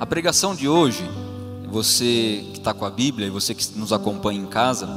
A 0.00 0.06
pregação 0.06 0.54
de 0.54 0.66
hoje 0.66 1.06
você 1.68 2.42
que 2.52 2.58
está 2.58 2.72
com 2.72 2.86
a 2.86 2.90
Bíblia 2.90 3.26
e 3.26 3.30
você 3.30 3.54
que 3.54 3.78
nos 3.78 3.92
acompanha 3.92 4.40
em 4.40 4.46
casa, 4.46 4.88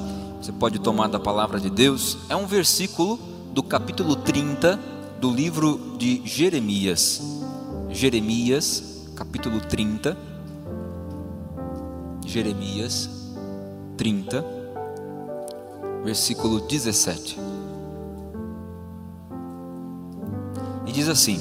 você 0.41 0.49
pode 0.53 0.79
tomar 0.79 1.07
da 1.07 1.19
palavra 1.19 1.59
de 1.59 1.69
Deus. 1.69 2.17
É 2.29 2.37
um 2.37 2.47
versículo 2.47 3.19
do 3.51 3.61
capítulo 3.61 4.15
30 4.15 4.79
do 5.19 5.29
livro 5.29 5.97
de 5.99 6.21
Jeremias. 6.23 7.21
Jeremias, 7.89 9.03
capítulo 9.13 9.59
30. 9.59 10.17
Jeremias 12.25 13.09
30, 13.97 14.45
versículo 16.05 16.61
17. 16.61 17.37
E 20.87 20.91
diz 20.93 21.09
assim: 21.09 21.37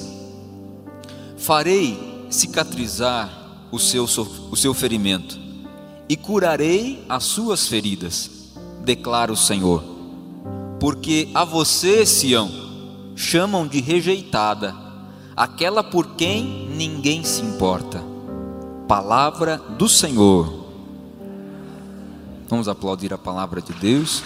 Farei 1.39 2.27
cicatrizar 2.29 3.42
o 3.73 3.79
seu, 3.79 4.05
o 4.05 4.57
seu 4.57 4.75
ferimento, 4.75 5.41
e 6.09 6.15
curarei 6.15 7.05
as 7.09 7.25
suas 7.25 7.67
feridas, 7.67 8.53
declara 8.85 9.33
o 9.33 9.37
Senhor. 9.37 9.83
Porque 10.79 11.31
a 11.35 11.43
você, 11.43 12.05
Sião, 12.05 12.51
chamam 13.17 13.67
de 13.67 13.81
rejeitada, 13.81 14.75
aquela 15.35 15.83
por 15.83 16.15
quem 16.17 16.69
ninguém 16.69 17.25
se 17.25 17.41
importa. 17.41 18.05
Palavra 18.87 19.57
do 19.57 19.89
Senhor. 19.89 20.67
Vamos 22.49 22.69
aplaudir 22.69 23.15
a 23.15 23.19
palavra 23.19 23.63
de 23.63 23.73
Deus. 23.73 24.23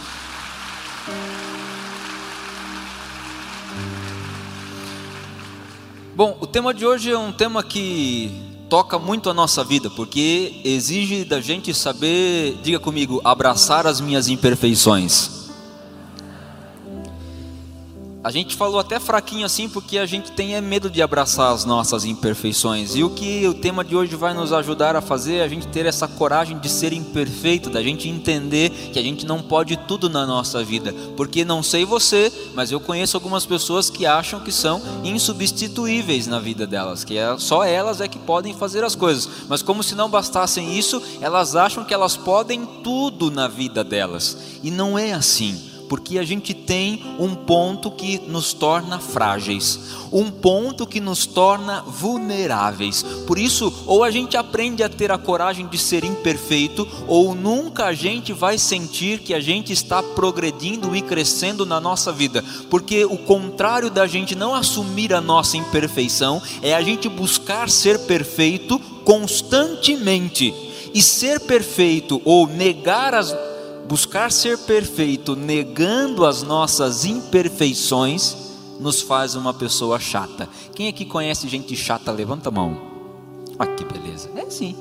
Bom, 6.16 6.36
o 6.40 6.46
tema 6.46 6.74
de 6.74 6.84
hoje 6.84 7.12
é 7.12 7.18
um 7.18 7.30
tema 7.30 7.62
que 7.62 8.55
toca 8.68 8.98
muito 8.98 9.30
a 9.30 9.34
nossa 9.34 9.62
vida, 9.62 9.88
porque 9.90 10.60
exige 10.64 11.24
da 11.24 11.40
gente 11.40 11.72
saber, 11.72 12.58
diga 12.62 12.78
comigo, 12.78 13.20
abraçar 13.24 13.86
as 13.86 14.00
minhas 14.00 14.28
imperfeições. 14.28 15.45
A 18.26 18.30
gente 18.32 18.56
falou 18.56 18.80
até 18.80 18.98
fraquinho 18.98 19.46
assim 19.46 19.68
porque 19.68 19.98
a 19.98 20.04
gente 20.04 20.32
tem 20.32 20.56
é 20.56 20.60
medo 20.60 20.90
de 20.90 21.00
abraçar 21.00 21.52
as 21.52 21.64
nossas 21.64 22.04
imperfeições. 22.04 22.96
E 22.96 23.04
o 23.04 23.10
que 23.10 23.46
o 23.46 23.54
tema 23.54 23.84
de 23.84 23.94
hoje 23.94 24.16
vai 24.16 24.34
nos 24.34 24.52
ajudar 24.52 24.96
a 24.96 25.00
fazer 25.00 25.36
é 25.36 25.44
a 25.44 25.48
gente 25.48 25.68
ter 25.68 25.86
essa 25.86 26.08
coragem 26.08 26.58
de 26.58 26.68
ser 26.68 26.92
imperfeito, 26.92 27.70
da 27.70 27.80
gente 27.80 28.08
entender 28.08 28.70
que 28.92 28.98
a 28.98 29.02
gente 29.02 29.24
não 29.24 29.40
pode 29.40 29.76
tudo 29.76 30.10
na 30.10 30.26
nossa 30.26 30.64
vida. 30.64 30.92
Porque 31.16 31.44
não 31.44 31.62
sei 31.62 31.84
você, 31.84 32.32
mas 32.52 32.72
eu 32.72 32.80
conheço 32.80 33.16
algumas 33.16 33.46
pessoas 33.46 33.88
que 33.88 34.04
acham 34.04 34.40
que 34.40 34.50
são 34.50 34.82
insubstituíveis 35.04 36.26
na 36.26 36.40
vida 36.40 36.66
delas, 36.66 37.04
que 37.04 37.16
é, 37.16 37.38
só 37.38 37.62
elas 37.62 38.00
é 38.00 38.08
que 38.08 38.18
podem 38.18 38.52
fazer 38.52 38.82
as 38.82 38.96
coisas. 38.96 39.28
Mas 39.48 39.62
como 39.62 39.84
se 39.84 39.94
não 39.94 40.10
bastassem 40.10 40.76
isso, 40.76 41.00
elas 41.20 41.54
acham 41.54 41.84
que 41.84 41.94
elas 41.94 42.16
podem 42.16 42.66
tudo 42.82 43.30
na 43.30 43.46
vida 43.46 43.84
delas. 43.84 44.36
E 44.64 44.70
não 44.72 44.98
é 44.98 45.12
assim 45.12 45.75
porque 45.88 46.18
a 46.18 46.24
gente 46.24 46.52
tem 46.54 47.02
um 47.18 47.34
ponto 47.34 47.90
que 47.90 48.18
nos 48.26 48.52
torna 48.52 48.98
frágeis, 48.98 49.78
um 50.12 50.30
ponto 50.30 50.86
que 50.86 51.00
nos 51.00 51.26
torna 51.26 51.82
vulneráveis. 51.82 53.02
Por 53.26 53.38
isso, 53.38 53.72
ou 53.86 54.04
a 54.04 54.10
gente 54.10 54.36
aprende 54.36 54.82
a 54.82 54.88
ter 54.88 55.10
a 55.10 55.18
coragem 55.18 55.66
de 55.66 55.78
ser 55.78 56.04
imperfeito, 56.04 56.86
ou 57.06 57.34
nunca 57.34 57.86
a 57.86 57.92
gente 57.92 58.32
vai 58.32 58.58
sentir 58.58 59.20
que 59.20 59.34
a 59.34 59.40
gente 59.40 59.72
está 59.72 60.02
progredindo 60.02 60.94
e 60.94 61.02
crescendo 61.02 61.66
na 61.66 61.80
nossa 61.80 62.12
vida, 62.12 62.44
porque 62.70 63.04
o 63.04 63.18
contrário 63.18 63.90
da 63.90 64.06
gente 64.06 64.34
não 64.34 64.54
assumir 64.54 65.12
a 65.12 65.20
nossa 65.20 65.56
imperfeição 65.56 66.42
é 66.62 66.74
a 66.74 66.82
gente 66.82 67.08
buscar 67.08 67.68
ser 67.68 68.00
perfeito 68.00 68.78
constantemente. 69.04 70.54
E 70.94 71.02
ser 71.02 71.40
perfeito 71.40 72.22
ou 72.24 72.46
negar 72.46 73.14
as 73.14 73.30
buscar 73.88 74.32
ser 74.32 74.58
perfeito 74.58 75.36
negando 75.36 76.24
as 76.24 76.42
nossas 76.42 77.04
imperfeições 77.04 78.36
nos 78.80 79.00
faz 79.00 79.34
uma 79.34 79.54
pessoa 79.54 79.98
chata. 79.98 80.48
Quem 80.74 80.88
aqui 80.88 81.04
conhece 81.04 81.48
gente 81.48 81.74
chata? 81.76 82.12
Levanta 82.12 82.48
a 82.48 82.52
mão. 82.52 82.76
Olha 83.58 83.74
que 83.74 83.84
beleza. 83.84 84.30
É 84.36 84.50
sim. 84.50 84.76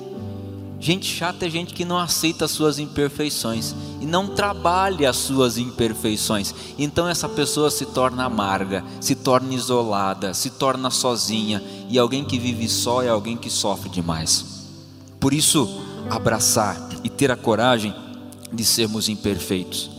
Gente 0.80 1.06
chata 1.06 1.46
é 1.46 1.50
gente 1.50 1.74
que 1.74 1.86
não 1.86 1.98
aceita 1.98 2.46
as 2.46 2.52
suas 2.52 2.78
imperfeições 2.78 3.74
e 4.02 4.06
não 4.06 4.28
trabalha 4.28 5.10
as 5.10 5.16
suas 5.16 5.58
imperfeições. 5.58 6.54
Então 6.78 7.08
essa 7.08 7.30
pessoa 7.30 7.72
se 7.72 7.86
torna 7.86 8.26
amarga, 8.26 8.84
se 9.00 9.16
torna 9.16 9.54
isolada, 9.54 10.34
se 10.34 10.50
torna 10.50 10.92
sozinha. 10.92 11.64
E 11.90 11.98
alguém 11.98 12.26
que 12.26 12.38
vive 12.38 12.68
só 12.68 13.02
é 13.02 13.10
alguém 13.10 13.38
que 13.38 13.50
sofre 13.50 13.90
demais. 13.90 14.46
Por 15.20 15.34
isso, 15.34 15.82
abraçar 16.10 16.78
e 17.04 17.10
ter 17.10 17.32
a 17.32 17.36
coragem 17.38 17.96
de 18.56 18.64
sermos 18.66 19.10
imperfeitos. 19.10 19.92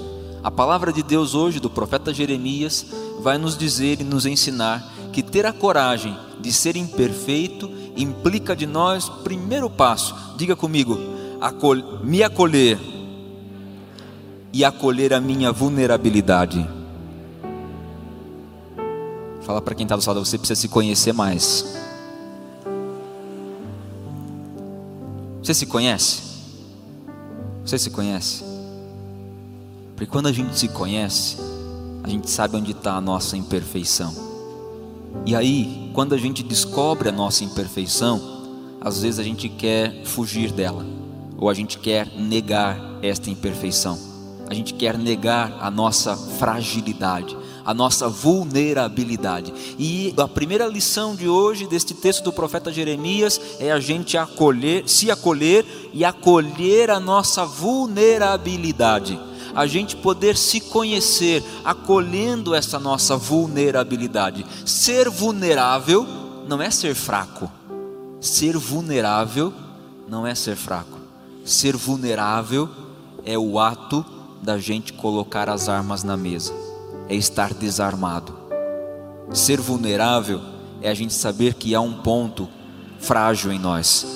A 0.42 0.50
palavra 0.50 0.92
de 0.92 1.02
Deus 1.02 1.34
hoje, 1.34 1.60
do 1.60 1.68
profeta 1.68 2.14
Jeremias, 2.14 2.86
vai 3.20 3.36
nos 3.36 3.56
dizer 3.58 4.00
e 4.00 4.04
nos 4.04 4.26
ensinar 4.26 4.92
que 5.12 5.22
ter 5.22 5.44
a 5.44 5.52
coragem 5.52 6.16
de 6.40 6.52
ser 6.52 6.76
imperfeito 6.76 7.70
implica 7.96 8.54
de 8.54 8.66
nós, 8.66 9.08
primeiro 9.08 9.68
passo, 9.68 10.14
diga 10.36 10.54
comigo, 10.54 10.98
acol 11.40 11.76
me 12.04 12.22
acolher 12.22 12.78
e 14.52 14.64
acolher 14.64 15.12
a 15.12 15.20
minha 15.20 15.50
vulnerabilidade. 15.50 16.66
Fala 19.42 19.60
para 19.60 19.74
quem 19.74 19.84
está 19.84 19.96
do 19.96 20.06
lado, 20.06 20.24
você 20.24 20.38
precisa 20.38 20.60
se 20.60 20.68
conhecer 20.68 21.12
mais. 21.12 21.64
Você 25.42 25.54
se 25.54 25.66
conhece? 25.66 26.22
Você 27.64 27.78
se 27.78 27.90
conhece? 27.90 28.45
Porque 29.96 30.04
quando 30.06 30.26
a 30.26 30.32
gente 30.32 30.56
se 30.58 30.68
conhece, 30.68 31.38
a 32.02 32.08
gente 32.08 32.28
sabe 32.28 32.54
onde 32.54 32.72
está 32.72 32.96
a 32.96 33.00
nossa 33.00 33.34
imperfeição. 33.34 34.14
E 35.24 35.34
aí, 35.34 35.90
quando 35.94 36.14
a 36.14 36.18
gente 36.18 36.42
descobre 36.42 37.08
a 37.08 37.12
nossa 37.12 37.42
imperfeição, 37.42 38.76
às 38.78 39.00
vezes 39.00 39.18
a 39.18 39.22
gente 39.22 39.48
quer 39.48 40.04
fugir 40.04 40.52
dela, 40.52 40.84
ou 41.38 41.48
a 41.48 41.54
gente 41.54 41.78
quer 41.78 42.06
negar 42.14 42.78
esta 43.02 43.30
imperfeição, 43.30 43.98
a 44.48 44.52
gente 44.52 44.74
quer 44.74 44.98
negar 44.98 45.56
a 45.62 45.70
nossa 45.70 46.14
fragilidade, 46.14 47.34
a 47.64 47.72
nossa 47.72 48.06
vulnerabilidade. 48.06 49.52
E 49.78 50.14
a 50.14 50.28
primeira 50.28 50.66
lição 50.66 51.16
de 51.16 51.26
hoje 51.26 51.66
deste 51.66 51.94
texto 51.94 52.22
do 52.22 52.32
profeta 52.34 52.70
Jeremias 52.70 53.40
é 53.58 53.72
a 53.72 53.80
gente 53.80 54.18
acolher, 54.18 54.86
se 54.86 55.10
acolher 55.10 55.64
e 55.94 56.04
acolher 56.04 56.90
a 56.90 57.00
nossa 57.00 57.46
vulnerabilidade. 57.46 59.18
A 59.56 59.66
gente 59.66 59.96
poder 59.96 60.36
se 60.36 60.60
conhecer, 60.60 61.42
acolhendo 61.64 62.54
essa 62.54 62.78
nossa 62.78 63.16
vulnerabilidade. 63.16 64.44
Ser 64.66 65.08
vulnerável 65.08 66.06
não 66.46 66.60
é 66.60 66.70
ser 66.70 66.94
fraco. 66.94 67.50
Ser 68.20 68.58
vulnerável 68.58 69.54
não 70.06 70.26
é 70.26 70.34
ser 70.34 70.56
fraco. 70.56 70.98
Ser 71.42 71.74
vulnerável 71.74 72.68
é 73.24 73.38
o 73.38 73.58
ato 73.58 74.04
da 74.42 74.58
gente 74.58 74.92
colocar 74.92 75.48
as 75.48 75.70
armas 75.70 76.04
na 76.04 76.18
mesa, 76.18 76.52
é 77.08 77.14
estar 77.14 77.54
desarmado. 77.54 78.36
Ser 79.32 79.58
vulnerável 79.58 80.40
é 80.82 80.90
a 80.90 80.94
gente 80.94 81.14
saber 81.14 81.54
que 81.54 81.74
há 81.74 81.80
um 81.80 81.94
ponto 81.94 82.46
frágil 82.98 83.50
em 83.50 83.58
nós, 83.58 84.06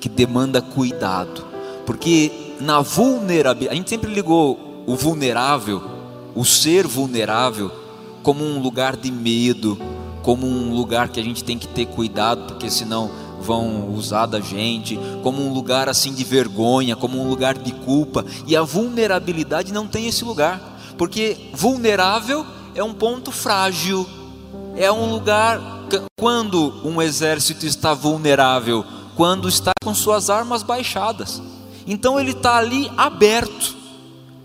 que 0.00 0.08
demanda 0.08 0.60
cuidado, 0.60 1.46
porque 1.86 2.54
na 2.60 2.80
vulnerabilidade, 2.80 3.68
a 3.68 3.74
gente 3.74 3.88
sempre 3.88 4.12
ligou 4.12 4.65
o 4.86 4.94
vulnerável, 4.94 5.82
o 6.34 6.44
ser 6.44 6.86
vulnerável, 6.86 7.70
como 8.22 8.44
um 8.44 8.60
lugar 8.60 8.96
de 8.96 9.10
medo, 9.10 9.78
como 10.22 10.46
um 10.46 10.74
lugar 10.74 11.08
que 11.08 11.20
a 11.20 11.22
gente 11.22 11.44
tem 11.44 11.58
que 11.58 11.68
ter 11.68 11.86
cuidado, 11.86 12.46
porque 12.46 12.70
senão 12.70 13.10
vão 13.40 13.90
usar 13.94 14.26
da 14.26 14.40
gente, 14.40 14.98
como 15.22 15.42
um 15.42 15.52
lugar 15.52 15.88
assim 15.88 16.12
de 16.12 16.24
vergonha, 16.24 16.96
como 16.96 17.20
um 17.20 17.28
lugar 17.28 17.56
de 17.56 17.72
culpa, 17.72 18.24
e 18.46 18.56
a 18.56 18.62
vulnerabilidade 18.62 19.72
não 19.72 19.86
tem 19.86 20.06
esse 20.06 20.24
lugar, 20.24 20.60
porque 20.98 21.36
vulnerável 21.52 22.44
é 22.74 22.82
um 22.82 22.94
ponto 22.94 23.30
frágil, 23.30 24.06
é 24.76 24.90
um 24.90 25.10
lugar 25.10 25.60
quando 26.18 26.80
um 26.84 27.00
exército 27.00 27.66
está 27.66 27.94
vulnerável, 27.94 28.84
quando 29.16 29.48
está 29.48 29.72
com 29.82 29.94
suas 29.94 30.28
armas 30.28 30.62
baixadas. 30.62 31.40
Então 31.86 32.18
ele 32.18 32.32
está 32.32 32.56
ali 32.56 32.90
aberto. 32.96 33.76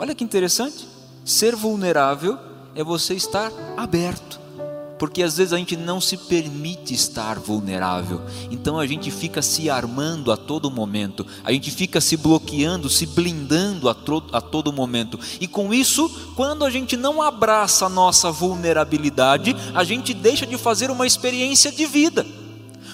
Olha 0.02 0.16
que 0.16 0.24
interessante. 0.24 0.88
Ser 1.24 1.56
vulnerável 1.56 2.36
é 2.74 2.84
você 2.84 3.14
estar 3.14 3.52
aberto. 3.78 4.42
Porque 4.98 5.22
às 5.22 5.38
vezes 5.38 5.54
a 5.54 5.58
gente 5.58 5.78
não 5.78 6.02
se 6.02 6.18
permite 6.18 6.92
estar 6.92 7.38
vulnerável. 7.38 8.20
Então 8.50 8.80
a 8.80 8.88
gente 8.88 9.12
fica 9.12 9.44
se 9.44 9.70
armando 9.70 10.32
a 10.32 10.38
todo 10.38 10.72
momento. 10.72 11.24
A 11.44 11.52
gente 11.52 11.70
fica 11.70 12.02
se 12.02 12.18
bloqueando, 12.18 12.90
se 12.90 13.06
blindando 13.06 13.88
a, 13.88 13.96
a 14.32 14.42
todo 14.42 14.74
momento. 14.74 15.20
E 15.40 15.48
com 15.48 15.72
isso, 15.72 16.10
quando 16.36 16.66
a 16.66 16.72
gente 16.72 16.98
não 16.98 17.22
abraça 17.22 17.86
a 17.86 17.90
nossa 17.90 18.32
vulnerabilidade, 18.32 19.56
a 19.72 19.84
gente 19.84 20.16
deixa 20.16 20.48
de 20.48 20.58
fazer 20.58 20.90
uma 20.90 21.06
experiência 21.06 21.72
de 21.72 21.86
vida. 21.86 22.26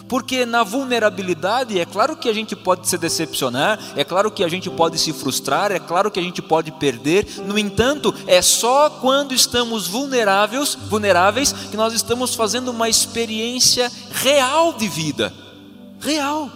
Porque 0.07 0.45
na 0.45 0.63
vulnerabilidade, 0.63 1.79
é 1.79 1.85
claro 1.85 2.15
que 2.15 2.29
a 2.29 2.33
gente 2.33 2.55
pode 2.55 2.87
se 2.87 2.97
decepcionar, 2.97 3.79
é 3.95 4.03
claro 4.03 4.31
que 4.31 4.43
a 4.43 4.47
gente 4.47 4.69
pode 4.69 4.97
se 4.97 5.11
frustrar, 5.11 5.71
é 5.71 5.79
claro 5.79 6.09
que 6.09 6.19
a 6.19 6.23
gente 6.23 6.41
pode 6.41 6.71
perder. 6.71 7.27
No 7.45 7.57
entanto, 7.57 8.13
é 8.25 8.41
só 8.41 8.89
quando 8.89 9.33
estamos 9.33 9.87
vulneráveis, 9.87 10.75
vulneráveis 10.75 11.51
que 11.51 11.77
nós 11.77 11.93
estamos 11.93 12.33
fazendo 12.35 12.69
uma 12.69 12.87
experiência 12.87 13.91
real 14.11 14.73
de 14.73 14.87
vida. 14.87 15.33
Real. 15.99 16.49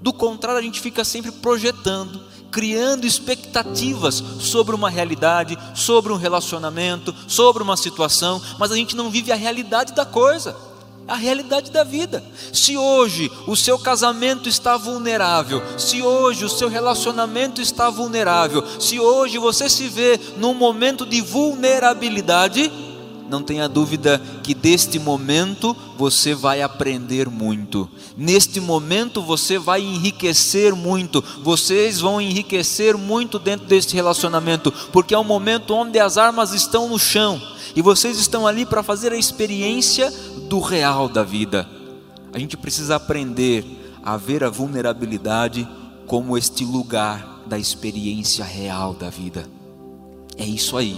Do 0.00 0.12
contrário, 0.12 0.60
a 0.60 0.62
gente 0.62 0.80
fica 0.80 1.04
sempre 1.04 1.30
projetando, 1.30 2.22
criando 2.50 3.06
expectativas 3.06 4.22
sobre 4.40 4.74
uma 4.74 4.88
realidade, 4.88 5.58
sobre 5.74 6.12
um 6.12 6.16
relacionamento, 6.16 7.14
sobre 7.26 7.62
uma 7.62 7.76
situação, 7.76 8.40
mas 8.58 8.72
a 8.72 8.76
gente 8.76 8.96
não 8.96 9.10
vive 9.10 9.30
a 9.32 9.36
realidade 9.36 9.92
da 9.92 10.06
coisa 10.06 10.67
a 11.08 11.16
realidade 11.16 11.70
da 11.70 11.82
vida. 11.82 12.22
Se 12.52 12.76
hoje 12.76 13.32
o 13.46 13.56
seu 13.56 13.78
casamento 13.78 14.48
está 14.48 14.76
vulnerável, 14.76 15.62
se 15.78 16.02
hoje 16.02 16.44
o 16.44 16.48
seu 16.50 16.68
relacionamento 16.68 17.62
está 17.62 17.88
vulnerável, 17.88 18.62
se 18.78 19.00
hoje 19.00 19.38
você 19.38 19.70
se 19.70 19.88
vê 19.88 20.20
num 20.36 20.52
momento 20.52 21.06
de 21.06 21.22
vulnerabilidade, 21.22 22.70
não 23.30 23.42
tenha 23.42 23.68
dúvida 23.68 24.20
que 24.42 24.54
deste 24.54 24.98
momento 24.98 25.76
você 25.96 26.34
vai 26.34 26.62
aprender 26.62 27.28
muito. 27.28 27.88
Neste 28.16 28.60
momento 28.60 29.22
você 29.22 29.58
vai 29.58 29.82
enriquecer 29.82 30.74
muito. 30.74 31.22
Vocês 31.42 32.00
vão 32.00 32.20
enriquecer 32.20 32.96
muito 32.96 33.38
dentro 33.38 33.66
deste 33.66 33.94
relacionamento, 33.94 34.72
porque 34.92 35.14
é 35.14 35.18
um 35.18 35.24
momento 35.24 35.74
onde 35.74 35.98
as 35.98 36.16
armas 36.16 36.52
estão 36.52 36.88
no 36.88 36.98
chão 36.98 37.40
e 37.74 37.82
vocês 37.82 38.18
estão 38.18 38.46
ali 38.46 38.64
para 38.64 38.82
fazer 38.82 39.12
a 39.12 39.16
experiência 39.16 40.10
do 40.48 40.60
real 40.60 41.08
da 41.08 41.22
vida. 41.22 41.68
A 42.32 42.38
gente 42.38 42.56
precisa 42.56 42.96
aprender 42.96 43.64
a 44.02 44.16
ver 44.16 44.44
a 44.44 44.50
vulnerabilidade 44.50 45.68
como 46.06 46.36
este 46.36 46.64
lugar 46.64 47.42
da 47.46 47.58
experiência 47.58 48.44
real 48.44 48.94
da 48.94 49.10
vida. 49.10 49.46
É 50.36 50.44
isso 50.44 50.76
aí. 50.76 50.96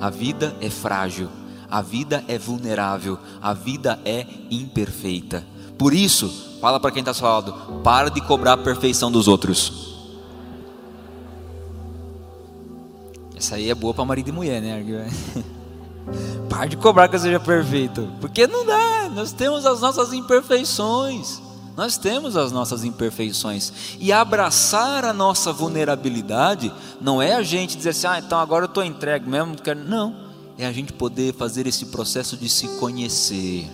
A 0.00 0.10
vida 0.10 0.54
é 0.60 0.68
frágil, 0.68 1.28
a 1.70 1.80
vida 1.80 2.24
é 2.28 2.38
vulnerável, 2.38 3.18
a 3.40 3.54
vida 3.54 3.98
é 4.04 4.26
imperfeita. 4.50 5.44
Por 5.78 5.94
isso, 5.94 6.58
fala 6.60 6.78
para 6.78 6.90
quem 6.90 7.00
está 7.00 7.14
falando, 7.14 7.80
para 7.82 8.10
de 8.10 8.20
cobrar 8.20 8.54
a 8.54 8.58
perfeição 8.58 9.10
dos 9.10 9.28
outros. 9.28 9.94
Essa 13.36 13.56
aí 13.56 13.70
é 13.70 13.74
boa 13.74 13.92
para 13.92 14.04
marido 14.04 14.28
e 14.28 14.32
mulher, 14.32 14.60
né? 14.62 15.10
Pare 16.48 16.70
de 16.70 16.76
cobrar 16.76 17.08
que 17.08 17.16
eu 17.16 17.20
seja 17.20 17.40
perfeito, 17.40 18.08
porque 18.20 18.46
não 18.46 18.64
dá. 18.64 19.10
Nós 19.14 19.32
temos 19.32 19.64
as 19.66 19.80
nossas 19.80 20.12
imperfeições. 20.12 21.40
Nós 21.76 21.96
temos 21.96 22.36
as 22.36 22.52
nossas 22.52 22.84
imperfeições. 22.84 23.96
E 23.98 24.12
abraçar 24.12 25.04
a 25.04 25.12
nossa 25.12 25.52
vulnerabilidade 25.52 26.72
não 27.00 27.20
é 27.20 27.34
a 27.34 27.42
gente 27.42 27.76
dizer 27.76 27.90
assim, 27.90 28.06
ah, 28.06 28.18
então 28.18 28.38
agora 28.38 28.64
eu 28.64 28.68
estou 28.68 28.84
entregue 28.84 29.28
mesmo. 29.28 29.56
Não. 29.86 30.14
É 30.56 30.66
a 30.66 30.72
gente 30.72 30.92
poder 30.92 31.34
fazer 31.34 31.66
esse 31.66 31.86
processo 31.86 32.36
de 32.36 32.48
se 32.48 32.68
conhecer, 32.78 33.68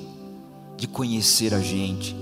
de 0.78 0.86
conhecer 0.86 1.52
a 1.52 1.60
gente 1.60 2.16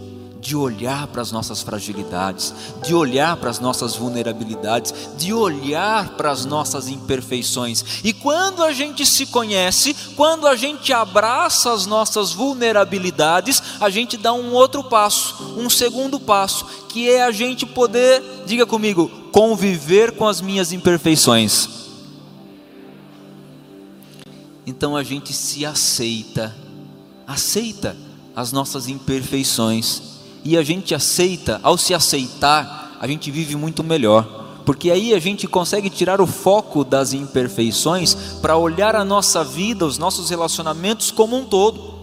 de 0.49 0.57
olhar 0.57 1.07
para 1.09 1.21
as 1.21 1.31
nossas 1.31 1.61
fragilidades, 1.61 2.55
de 2.83 2.95
olhar 2.95 3.37
para 3.37 3.51
as 3.51 3.61
nossas 3.61 3.95
vulnerabilidades, 3.95 4.95
de 5.19 5.31
olhar 5.31 6.17
para 6.17 6.31
as 6.31 6.47
nossas 6.47 6.89
imperfeições. 6.89 8.01
E 8.03 8.15
quando 8.15 8.65
a 8.65 8.73
gente 8.73 9.05
se 9.05 9.27
conhece, 9.27 9.95
quando 10.17 10.47
a 10.47 10.57
gente 10.57 10.91
abraça 10.91 11.71
as 11.71 11.85
nossas 11.85 12.33
vulnerabilidades, 12.33 13.63
a 13.79 13.91
gente 13.91 14.17
dá 14.17 14.33
um 14.33 14.55
outro 14.55 14.83
passo, 14.83 15.55
um 15.59 15.69
segundo 15.69 16.19
passo, 16.19 16.65
que 16.89 17.11
é 17.11 17.25
a 17.25 17.31
gente 17.31 17.67
poder, 17.67 18.23
diga 18.47 18.65
comigo, 18.65 19.11
conviver 19.31 20.13
com 20.13 20.27
as 20.27 20.41
minhas 20.41 20.73
imperfeições. 20.73 21.69
Então 24.67 24.97
a 24.97 25.03
gente 25.03 25.31
se 25.35 25.67
aceita, 25.67 26.57
aceita 27.27 27.95
as 28.35 28.51
nossas 28.51 28.89
imperfeições 28.89 30.08
e 30.45 30.57
a 30.57 30.63
gente 30.63 30.95
aceita, 30.95 31.61
ao 31.63 31.77
se 31.77 31.95
aceitar, 31.95 32.97
a 33.01 33.07
gente 33.07 33.31
vive 33.31 33.57
muito 33.57 33.83
melhor, 33.85 34.47
porque 34.65 34.91
aí 34.91 35.15
a 35.15 35.19
gente 35.19 35.47
consegue 35.47 35.89
tirar 35.89 36.21
o 36.21 36.27
foco 36.27 36.85
das 36.85 37.13
imperfeições 37.13 38.15
para 38.41 38.57
olhar 38.57 38.95
a 38.95 39.05
nossa 39.05 39.43
vida, 39.43 39.87
os 39.87 39.99
nossos 39.99 40.31
relacionamentos 40.31 41.11
como 41.11 41.37
um 41.37 41.45
todo. 41.45 41.95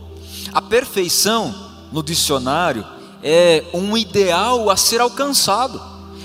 A 0.54 0.62
perfeição, 0.62 1.54
no 1.92 2.02
dicionário, 2.02 2.86
é 3.22 3.64
um 3.74 3.98
ideal 3.98 4.70
a 4.70 4.78
ser 4.78 5.02
alcançado, 5.02 5.82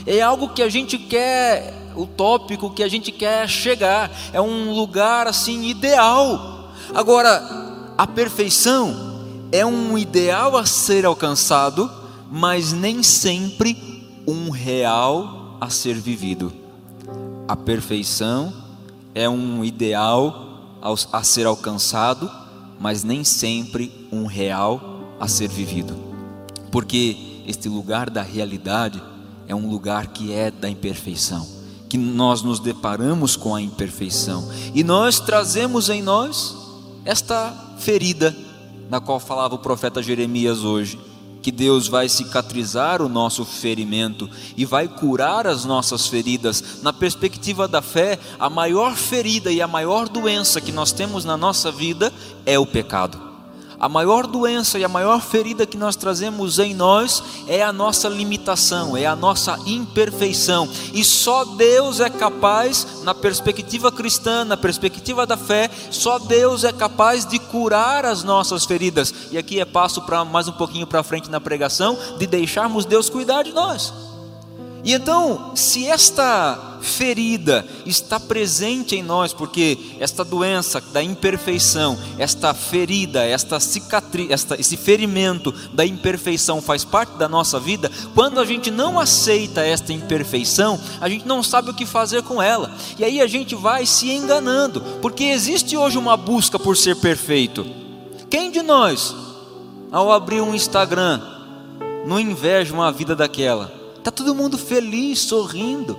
é 0.06 0.20
algo 0.20 0.48
que 0.50 0.62
a 0.62 0.68
gente 0.68 0.96
quer, 0.96 1.92
utópico, 1.96 2.70
que 2.70 2.82
a 2.82 2.88
gente 2.88 3.12
quer 3.12 3.48
chegar, 3.48 4.10
é 4.32 4.40
um 4.40 4.72
lugar 4.72 5.26
assim 5.26 5.66
ideal. 5.66 6.70
Agora, 6.94 7.92
a 7.98 8.06
perfeição 8.06 9.20
é 9.52 9.64
um 9.66 9.98
ideal 9.98 10.56
a 10.56 10.64
ser 10.64 11.04
alcançado 11.04 11.99
mas 12.30 12.72
nem 12.72 13.02
sempre 13.02 13.76
um 14.26 14.50
real 14.50 15.58
a 15.60 15.68
ser 15.68 15.94
vivido. 15.94 16.52
A 17.48 17.56
perfeição 17.56 18.52
é 19.12 19.28
um 19.28 19.64
ideal 19.64 20.78
a 21.12 21.22
ser 21.24 21.46
alcançado, 21.46 22.30
mas 22.78 23.02
nem 23.02 23.24
sempre 23.24 24.08
um 24.12 24.24
real 24.26 25.16
a 25.18 25.26
ser 25.26 25.48
vivido. 25.48 25.96
Porque 26.70 27.42
este 27.46 27.68
lugar 27.68 28.08
da 28.08 28.22
realidade 28.22 29.02
é 29.48 29.54
um 29.54 29.68
lugar 29.68 30.06
que 30.06 30.32
é 30.32 30.50
da 30.50 30.70
imperfeição, 30.70 31.44
que 31.88 31.98
nós 31.98 32.42
nos 32.42 32.60
deparamos 32.60 33.34
com 33.34 33.52
a 33.52 33.60
imperfeição 33.60 34.48
e 34.72 34.84
nós 34.84 35.18
trazemos 35.18 35.88
em 35.88 36.00
nós 36.00 36.56
esta 37.04 37.52
ferida 37.78 38.36
na 38.88 39.00
qual 39.00 39.18
falava 39.18 39.56
o 39.56 39.58
profeta 39.58 40.00
Jeremias 40.00 40.62
hoje 40.62 41.09
que 41.42 41.50
Deus 41.50 41.88
vai 41.88 42.08
cicatrizar 42.08 43.00
o 43.00 43.08
nosso 43.08 43.44
ferimento 43.44 44.28
e 44.56 44.64
vai 44.64 44.88
curar 44.88 45.46
as 45.46 45.64
nossas 45.64 46.06
feridas. 46.06 46.82
Na 46.82 46.92
perspectiva 46.92 47.66
da 47.66 47.80
fé, 47.80 48.18
a 48.38 48.50
maior 48.50 48.94
ferida 48.94 49.50
e 49.50 49.62
a 49.62 49.68
maior 49.68 50.08
doença 50.08 50.60
que 50.60 50.72
nós 50.72 50.92
temos 50.92 51.24
na 51.24 51.36
nossa 51.36 51.70
vida 51.70 52.12
é 52.44 52.58
o 52.58 52.66
pecado. 52.66 53.29
A 53.80 53.88
maior 53.88 54.26
doença 54.26 54.78
e 54.78 54.84
a 54.84 54.88
maior 54.88 55.22
ferida 55.22 55.64
que 55.64 55.78
nós 55.78 55.96
trazemos 55.96 56.58
em 56.58 56.74
nós 56.74 57.22
é 57.48 57.62
a 57.62 57.72
nossa 57.72 58.10
limitação, 58.10 58.94
é 58.94 59.06
a 59.06 59.16
nossa 59.16 59.58
imperfeição. 59.64 60.68
E 60.92 61.02
só 61.02 61.46
Deus 61.46 61.98
é 61.98 62.10
capaz, 62.10 63.02
na 63.04 63.14
perspectiva 63.14 63.90
cristã, 63.90 64.44
na 64.44 64.58
perspectiva 64.58 65.26
da 65.26 65.38
fé, 65.38 65.70
só 65.90 66.18
Deus 66.18 66.62
é 66.62 66.74
capaz 66.74 67.24
de 67.24 67.38
curar 67.38 68.04
as 68.04 68.22
nossas 68.22 68.66
feridas. 68.66 69.14
E 69.30 69.38
aqui 69.38 69.58
é 69.58 69.64
passo 69.64 70.02
para 70.02 70.26
mais 70.26 70.46
um 70.46 70.52
pouquinho 70.52 70.86
para 70.86 71.02
frente 71.02 71.30
na 71.30 71.40
pregação, 71.40 71.96
de 72.18 72.26
deixarmos 72.26 72.84
Deus 72.84 73.08
cuidar 73.08 73.44
de 73.44 73.52
nós. 73.52 74.09
E 74.82 74.94
então, 74.94 75.52
se 75.54 75.86
esta 75.86 76.78
ferida 76.80 77.66
está 77.84 78.18
presente 78.18 78.96
em 78.96 79.02
nós, 79.02 79.32
porque 79.32 79.78
esta 79.98 80.24
doença 80.24 80.80
da 80.80 81.02
imperfeição, 81.02 81.98
esta 82.18 82.54
ferida, 82.54 83.22
esta 83.22 83.60
cicatriz, 83.60 84.30
esta, 84.30 84.58
esse 84.58 84.78
ferimento 84.78 85.52
da 85.74 85.84
imperfeição 85.84 86.62
faz 86.62 86.84
parte 86.84 87.16
da 87.18 87.28
nossa 87.28 87.60
vida, 87.60 87.90
quando 88.14 88.40
a 88.40 88.44
gente 88.44 88.70
não 88.70 88.98
aceita 88.98 89.60
esta 89.60 89.92
imperfeição, 89.92 90.80
a 91.00 91.08
gente 91.08 91.26
não 91.26 91.42
sabe 91.42 91.70
o 91.70 91.74
que 91.74 91.84
fazer 91.84 92.22
com 92.22 92.40
ela, 92.40 92.74
e 92.98 93.04
aí 93.04 93.20
a 93.20 93.26
gente 93.26 93.54
vai 93.54 93.84
se 93.84 94.10
enganando, 94.10 94.80
porque 95.02 95.24
existe 95.24 95.76
hoje 95.76 95.98
uma 95.98 96.16
busca 96.16 96.58
por 96.58 96.76
ser 96.76 96.96
perfeito. 96.96 97.66
Quem 98.30 98.50
de 98.50 98.62
nós, 98.62 99.14
ao 99.92 100.10
abrir 100.10 100.40
um 100.40 100.54
Instagram, 100.54 101.20
não 102.06 102.18
inveja 102.18 102.72
uma 102.72 102.90
vida 102.90 103.14
daquela? 103.14 103.79
Está 104.00 104.10
todo 104.10 104.34
mundo 104.34 104.56
feliz, 104.56 105.18
sorrindo. 105.18 105.94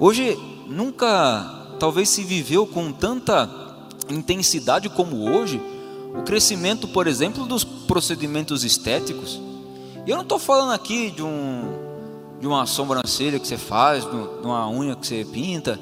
Hoje, 0.00 0.38
nunca, 0.66 1.76
talvez 1.78 2.08
se 2.08 2.24
viveu 2.24 2.66
com 2.66 2.90
tanta 2.90 3.46
intensidade 4.08 4.88
como 4.88 5.30
hoje, 5.30 5.60
o 6.18 6.22
crescimento, 6.22 6.88
por 6.88 7.06
exemplo, 7.06 7.44
dos 7.44 7.62
procedimentos 7.62 8.64
estéticos. 8.64 9.38
E 10.06 10.10
eu 10.10 10.16
não 10.16 10.22
estou 10.22 10.38
falando 10.38 10.72
aqui 10.72 11.10
de, 11.10 11.22
um, 11.22 11.74
de 12.40 12.46
uma 12.46 12.64
sobrancelha 12.64 13.38
que 13.38 13.46
você 13.46 13.58
faz, 13.58 14.02
de 14.04 14.16
uma 14.42 14.66
unha 14.70 14.96
que 14.96 15.06
você 15.06 15.26
pinta. 15.30 15.78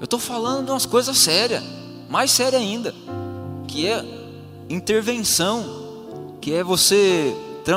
Eu 0.00 0.04
estou 0.04 0.18
falando 0.18 0.64
de 0.64 0.72
umas 0.72 0.84
coisas 0.84 1.18
sérias, 1.18 1.62
mais 2.10 2.32
séria 2.32 2.58
ainda, 2.58 2.92
que 3.68 3.86
é 3.86 4.04
intervenção, 4.68 5.64
que 6.40 6.52
é 6.52 6.64
você 6.64 7.32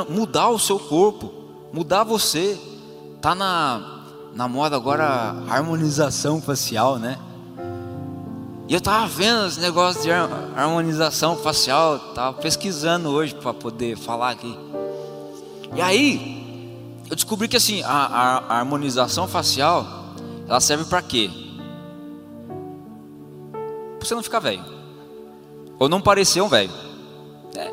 mudar 0.08 0.48
o 0.48 0.58
seu 0.58 0.80
corpo, 0.80 1.35
mudar 1.76 2.04
você. 2.04 2.58
Tá 3.20 3.34
na, 3.34 4.02
na 4.34 4.48
moda 4.48 4.76
agora 4.76 5.04
harmonização 5.46 6.40
facial, 6.40 6.98
né? 6.98 7.18
E 8.66 8.72
eu 8.72 8.80
tava 8.80 9.06
vendo 9.06 9.44
os 9.44 9.58
negócios 9.58 10.02
de 10.02 10.10
harmonização 10.10 11.36
facial, 11.36 11.98
tava 12.14 12.38
pesquisando 12.40 13.10
hoje 13.10 13.34
para 13.34 13.52
poder 13.52 13.96
falar 13.96 14.30
aqui. 14.30 14.58
E 15.74 15.82
aí, 15.82 16.82
eu 17.10 17.14
descobri 17.14 17.46
que 17.46 17.58
assim, 17.58 17.82
a, 17.82 17.90
a, 17.90 18.38
a 18.38 18.58
harmonização 18.58 19.28
facial, 19.28 19.86
ela 20.48 20.60
serve 20.60 20.84
para 20.86 21.02
quê? 21.02 21.30
Pra 23.98 24.08
você 24.08 24.14
não 24.14 24.22
ficar 24.22 24.38
velho. 24.38 24.64
Ou 25.78 25.90
não 25.90 26.00
parecer 26.00 26.40
um 26.40 26.48
velho. 26.48 26.72
É, 27.54 27.70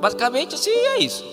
basicamente 0.00 0.56
assim 0.56 0.70
é 0.70 0.98
isso. 0.98 1.24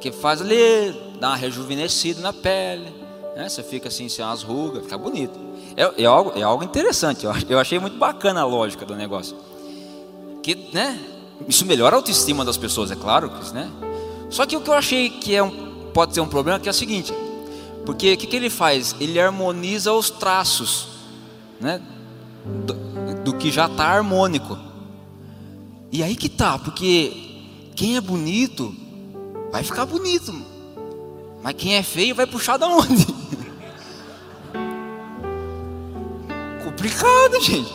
Que 0.00 0.10
faz 0.10 0.40
ali 0.40 1.07
dá 1.18 1.28
uma 1.28 1.36
rejuvenescida 1.36 2.20
na 2.20 2.32
pele, 2.32 2.92
né? 3.36 3.48
Você 3.48 3.62
fica 3.62 3.88
assim, 3.88 4.08
sem 4.08 4.24
umas 4.24 4.42
rugas, 4.42 4.84
fica 4.84 4.98
bonito. 4.98 5.38
É, 5.76 6.02
é, 6.02 6.06
algo, 6.06 6.32
é 6.34 6.42
algo 6.42 6.64
interessante, 6.64 7.26
eu, 7.48 7.58
achei 7.58 7.78
muito 7.78 7.96
bacana 7.96 8.40
a 8.40 8.44
lógica 8.44 8.84
do 8.84 8.96
negócio. 8.96 9.36
Que, 10.42 10.54
né? 10.72 10.98
Isso 11.46 11.64
melhora 11.64 11.94
a 11.94 11.98
autoestima 11.98 12.44
das 12.44 12.56
pessoas, 12.56 12.90
é 12.90 12.96
claro, 12.96 13.30
né? 13.52 13.70
Só 14.28 14.44
que 14.44 14.56
o 14.56 14.60
que 14.60 14.68
eu 14.68 14.74
achei 14.74 15.08
que 15.08 15.34
é 15.34 15.42
um, 15.42 15.90
pode 15.92 16.14
ser 16.14 16.20
um 16.20 16.26
problema 16.26 16.58
que 16.58 16.68
é 16.68 16.70
o 16.70 16.74
seguinte, 16.74 17.12
porque 17.86 18.12
o 18.12 18.16
que, 18.16 18.26
que 18.26 18.36
ele 18.36 18.50
faz? 18.50 18.94
Ele 19.00 19.18
harmoniza 19.20 19.92
os 19.92 20.10
traços, 20.10 20.88
né? 21.60 21.80
Do, 22.44 22.74
do 23.24 23.34
que 23.34 23.50
já 23.50 23.66
está 23.66 23.84
harmônico. 23.84 24.58
E 25.90 26.02
aí 26.02 26.16
que 26.16 26.28
tá, 26.28 26.58
porque 26.58 27.12
quem 27.74 27.96
é 27.96 28.00
bonito 28.00 28.74
vai 29.50 29.62
ficar 29.62 29.86
bonito. 29.86 30.57
Mas 31.42 31.54
quem 31.56 31.74
é 31.74 31.82
feio 31.82 32.14
vai 32.14 32.26
puxar 32.26 32.56
da 32.56 32.66
onde? 32.66 33.06
Complicado, 36.64 37.40
gente. 37.40 37.72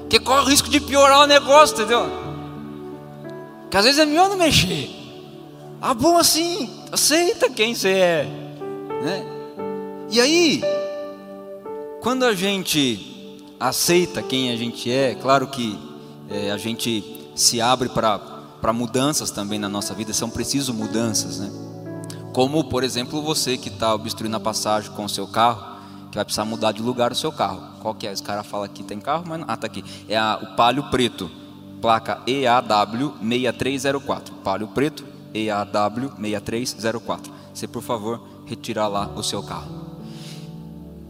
Porque 0.00 0.18
corre 0.18 0.40
o 0.40 0.48
risco 0.48 0.70
de 0.70 0.80
piorar 0.80 1.20
o 1.20 1.26
negócio, 1.26 1.74
entendeu? 1.74 2.08
Que 3.70 3.76
às 3.76 3.84
vezes 3.84 4.00
é 4.00 4.06
melhor 4.06 4.28
não 4.30 4.36
mexer. 4.36 4.88
Ah, 5.80 5.92
bom 5.92 6.16
assim, 6.16 6.70
aceita 6.90 7.50
quem 7.50 7.74
você 7.74 7.90
é. 7.90 8.24
Né? 9.02 9.26
E 10.10 10.20
aí, 10.20 10.62
quando 12.00 12.24
a 12.24 12.34
gente 12.34 13.44
aceita 13.60 14.22
quem 14.22 14.50
a 14.50 14.56
gente 14.56 14.90
é, 14.90 15.14
claro 15.14 15.46
que 15.48 15.78
é, 16.30 16.50
a 16.50 16.56
gente 16.56 17.30
se 17.34 17.60
abre 17.60 17.88
para 17.88 18.72
mudanças 18.72 19.30
também 19.30 19.58
na 19.58 19.68
nossa 19.68 19.94
vida, 19.94 20.12
são 20.12 20.30
preciso 20.30 20.72
mudanças, 20.72 21.38
né? 21.38 21.67
Como, 22.32 22.64
por 22.64 22.84
exemplo, 22.84 23.22
você 23.22 23.56
que 23.56 23.68
está 23.68 23.94
obstruindo 23.94 24.36
a 24.36 24.40
passagem 24.40 24.90
com 24.92 25.04
o 25.04 25.08
seu 25.08 25.26
carro, 25.26 25.78
que 26.10 26.16
vai 26.16 26.24
precisar 26.24 26.44
mudar 26.44 26.72
de 26.72 26.82
lugar 26.82 27.12
o 27.12 27.14
seu 27.14 27.32
carro. 27.32 27.62
Qual 27.80 27.94
que 27.94 28.06
é? 28.06 28.12
Esse 28.12 28.22
cara 28.22 28.42
fala 28.42 28.68
que 28.68 28.82
tem 28.82 28.98
carro, 29.00 29.24
mas 29.26 29.40
não. 29.40 29.46
Ah, 29.48 29.56
tá 29.56 29.66
aqui. 29.66 29.84
É 30.08 30.16
a, 30.16 30.38
o 30.42 30.56
Palio 30.56 30.84
Preto, 30.84 31.30
placa 31.80 32.20
EAW 32.26 33.14
6304. 33.20 34.34
Palio 34.36 34.68
Preto, 34.68 35.04
EAW 35.34 36.12
6304. 36.20 37.32
Você, 37.52 37.66
por 37.66 37.82
favor, 37.82 38.20
retirar 38.46 38.88
lá 38.88 39.10
o 39.16 39.22
seu 39.22 39.42
carro. 39.42 39.88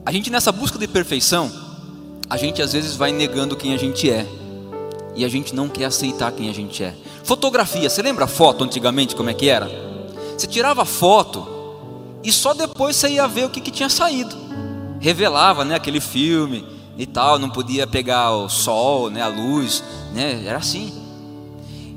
A 0.05 0.13
gente 0.13 0.31
nessa 0.31 0.51
busca 0.51 0.79
de 0.79 0.89
perfeição, 0.89 1.51
a 2.29 2.37
gente 2.37 2.63
às 2.63 2.73
vezes 2.73 2.97
vai 2.97 3.13
negando 3.13 3.57
quem 3.57 3.75
a 3.75 3.77
gente 3.77 4.11
é. 4.11 4.27
E 5.15 5.25
a 5.25 5.29
gente 5.29 5.55
não 5.55 5.69
quer 5.69 5.87
aceitar 5.87 6.31
quem 6.31 6.49
a 6.49 6.55
gente 6.55 6.83
é. 6.83 6.95
Fotografia, 7.25 7.91
você 7.91 8.01
lembra 8.01 8.25
a 8.25 8.29
foto 8.29 8.63
antigamente 8.63 9.17
como 9.17 9.29
é 9.31 9.35
que 9.35 9.49
era? 9.49 9.88
Você 10.38 10.47
tirava 10.47 10.85
foto 10.85 11.49
e 12.23 12.30
só 12.30 12.54
depois 12.54 12.95
você 12.95 13.09
ia 13.09 13.26
ver 13.26 13.47
o 13.47 13.50
que, 13.50 13.61
que 13.61 13.73
tinha 13.73 13.88
saído. 13.88 14.37
Revelava, 15.00 15.64
né, 15.64 15.75
aquele 15.75 16.00
filme 16.00 16.64
e 16.97 17.04
tal, 17.07 17.40
não 17.40 17.50
podia 17.50 17.88
pegar 17.88 18.30
o 18.30 18.49
sol, 18.49 19.11
né, 19.11 19.21
a 19.21 19.26
luz, 19.26 19.83
né, 20.14 20.45
era 20.47 20.59
assim. 20.59 20.92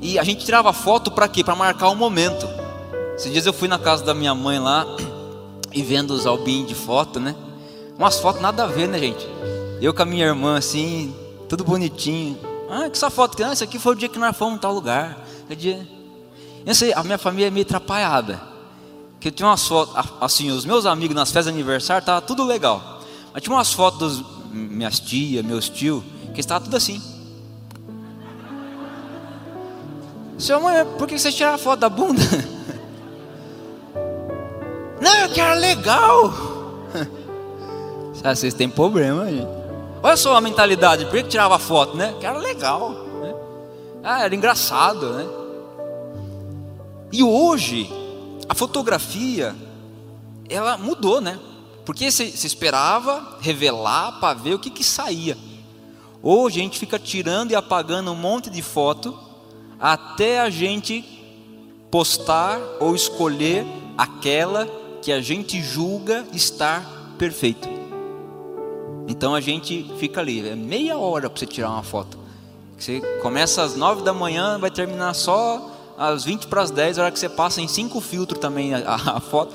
E 0.00 0.18
a 0.18 0.24
gente 0.24 0.44
tirava 0.44 0.72
foto 0.72 1.08
para 1.12 1.28
quê? 1.28 1.44
Para 1.44 1.54
marcar 1.54 1.88
o 1.90 1.94
momento. 1.94 2.48
Esses 3.14 3.32
dias 3.32 3.46
eu 3.46 3.52
fui 3.52 3.68
na 3.68 3.78
casa 3.78 4.04
da 4.04 4.12
minha 4.12 4.34
mãe 4.34 4.58
lá 4.58 4.84
e 5.72 5.80
vendo 5.80 6.10
os 6.10 6.26
albinhos 6.26 6.66
de 6.66 6.74
foto, 6.74 7.20
né? 7.20 7.36
Umas 7.96 8.18
fotos 8.18 8.42
nada 8.42 8.64
a 8.64 8.66
ver, 8.66 8.88
né, 8.88 8.98
gente? 8.98 9.24
Eu 9.80 9.94
com 9.94 10.02
a 10.02 10.04
minha 10.04 10.26
irmã 10.26 10.58
assim, 10.58 11.14
tudo 11.48 11.62
bonitinho. 11.62 12.36
Ah, 12.68 12.90
que 12.90 12.96
essa 12.96 13.08
foto 13.10 13.36
que 13.36 13.44
ah, 13.44 13.52
esse 13.52 13.62
aqui 13.62 13.78
foi 13.78 13.92
o 13.92 13.96
dia 13.96 14.08
que 14.08 14.18
nós 14.18 14.36
fomos 14.36 14.56
em 14.56 14.58
tal 14.58 14.74
lugar. 14.74 15.24
É 15.48 15.54
dia 15.54 15.86
eu 16.64 16.74
sei, 16.74 16.92
a 16.92 17.02
minha 17.02 17.18
família 17.18 17.48
é 17.48 17.50
meio 17.50 17.66
atrapalhada. 17.66 18.40
Que 19.18 19.30
tinha 19.30 19.48
umas 19.48 19.66
fotos, 19.66 19.94
assim, 20.20 20.50
os 20.50 20.64
meus 20.64 20.86
amigos 20.86 21.14
nas 21.14 21.30
festas 21.30 21.52
de 21.52 21.60
aniversário, 21.60 22.04
tava 22.04 22.20
tudo 22.20 22.44
legal. 22.44 23.00
Mas 23.32 23.42
tinha 23.42 23.54
umas 23.54 23.72
fotos 23.72 24.18
das 24.18 24.26
minhas 24.52 25.00
tias, 25.00 25.44
meus 25.44 25.68
tios, 25.68 26.02
que 26.34 26.40
estava 26.40 26.64
tudo 26.64 26.76
assim. 26.76 27.00
Seu 30.38 30.60
mãe, 30.60 30.84
por 30.98 31.06
que 31.06 31.18
você 31.18 31.30
tira 31.30 31.54
a 31.54 31.58
foto 31.58 31.80
da 31.80 31.88
bunda? 31.88 32.22
Não, 35.00 35.14
eu 35.20 35.28
quero 35.30 35.60
legal. 35.60 36.32
Vocês 38.14 38.54
têm 38.54 38.68
problema, 38.68 39.26
gente. 39.26 39.48
Olha 40.02 40.16
só 40.16 40.36
a 40.36 40.40
mentalidade, 40.40 41.04
por 41.06 41.14
que 41.14 41.24
tirava 41.24 41.58
foto, 41.58 41.96
né? 41.96 42.14
Que 42.18 42.26
era 42.26 42.38
legal. 42.38 42.90
Né? 42.90 43.34
Ah, 44.02 44.24
era 44.24 44.34
engraçado, 44.34 45.12
né? 45.12 45.41
E 47.12 47.22
hoje, 47.22 47.88
a 48.48 48.54
fotografia, 48.54 49.54
ela 50.48 50.78
mudou, 50.78 51.20
né? 51.20 51.38
Porque 51.84 52.10
se, 52.10 52.24
esperava 52.46 53.36
revelar 53.40 54.18
para 54.18 54.32
ver 54.34 54.54
o 54.54 54.58
que, 54.58 54.70
que 54.70 54.82
saía. 54.82 55.36
Hoje 56.22 56.60
a 56.60 56.62
gente 56.62 56.78
fica 56.78 56.98
tirando 56.98 57.50
e 57.50 57.54
apagando 57.54 58.12
um 58.12 58.16
monte 58.16 58.48
de 58.48 58.62
foto 58.62 59.18
até 59.78 60.40
a 60.40 60.48
gente 60.48 61.04
postar 61.90 62.60
ou 62.80 62.94
escolher 62.94 63.66
aquela 63.98 64.66
que 65.02 65.12
a 65.12 65.20
gente 65.20 65.60
julga 65.60 66.24
estar 66.32 67.14
perfeito. 67.18 67.68
Então 69.08 69.34
a 69.34 69.40
gente 69.40 69.90
fica 69.98 70.20
ali, 70.20 70.48
é 70.48 70.54
meia 70.54 70.96
hora 70.96 71.28
para 71.28 71.38
você 71.38 71.46
tirar 71.46 71.70
uma 71.70 71.82
foto. 71.82 72.16
Você 72.78 73.00
começa 73.20 73.62
às 73.62 73.76
nove 73.76 74.02
da 74.02 74.12
manhã, 74.12 74.58
vai 74.58 74.70
terminar 74.70 75.12
só 75.14 75.71
às 76.08 76.24
20 76.24 76.46
para 76.46 76.62
as 76.62 76.70
10, 76.70 76.98
a 76.98 77.02
hora 77.02 77.12
que 77.12 77.18
você 77.18 77.28
passa 77.28 77.60
em 77.60 77.68
cinco 77.68 78.00
filtros 78.00 78.40
também 78.40 78.74
a, 78.74 78.94
a 78.94 79.20
foto. 79.20 79.54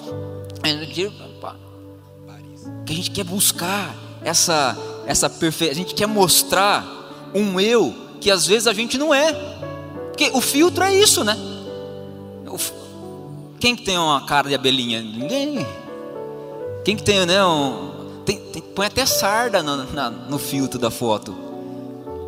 Que 2.86 2.94
a 2.94 2.96
gente 2.96 3.12
quer 3.12 3.24
buscar 3.24 3.96
essa, 4.24 4.78
essa 5.06 5.30
perfeição, 5.30 5.72
a 5.72 5.76
gente 5.76 5.94
quer 5.94 6.08
mostrar 6.08 6.86
um 7.34 7.60
eu 7.60 7.94
que 8.22 8.32
às 8.32 8.46
vezes 8.46 8.68
a 8.68 8.74
gente 8.74 8.98
não 8.98 9.14
é. 9.14 9.34
Porque 10.08 10.32
o 10.34 10.42
filtro 10.42 10.84
é 10.84 10.94
isso, 10.94 11.24
né? 11.24 11.38
Quem 13.60 13.76
que 13.76 13.84
tem 13.84 13.98
uma 13.98 14.26
cara 14.26 14.48
de 14.50 14.56
abelhinha? 14.56 15.02
Ninguém. 15.02 15.66
Quem 16.86 16.96
que 16.96 17.04
tem, 17.04 17.26
né? 17.26 17.44
Um, 17.44 18.22
tem, 18.26 18.40
tem, 18.40 18.62
põe 18.62 18.86
até 18.86 19.06
sarda 19.06 19.64
no, 19.64 19.92
na, 19.94 20.10
no 20.10 20.38
filtro 20.38 20.80
da 20.80 20.92
foto. 20.92 21.36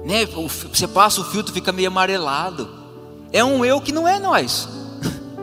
Né? 0.05 0.25
Você 0.25 0.87
passa 0.87 1.21
o 1.21 1.23
filtro, 1.23 1.53
fica 1.53 1.71
meio 1.71 1.87
amarelado. 1.87 2.78
É 3.31 3.43
um 3.43 3.63
eu 3.63 3.79
que 3.79 3.91
não 3.91 4.07
é 4.07 4.19
nós. 4.19 4.67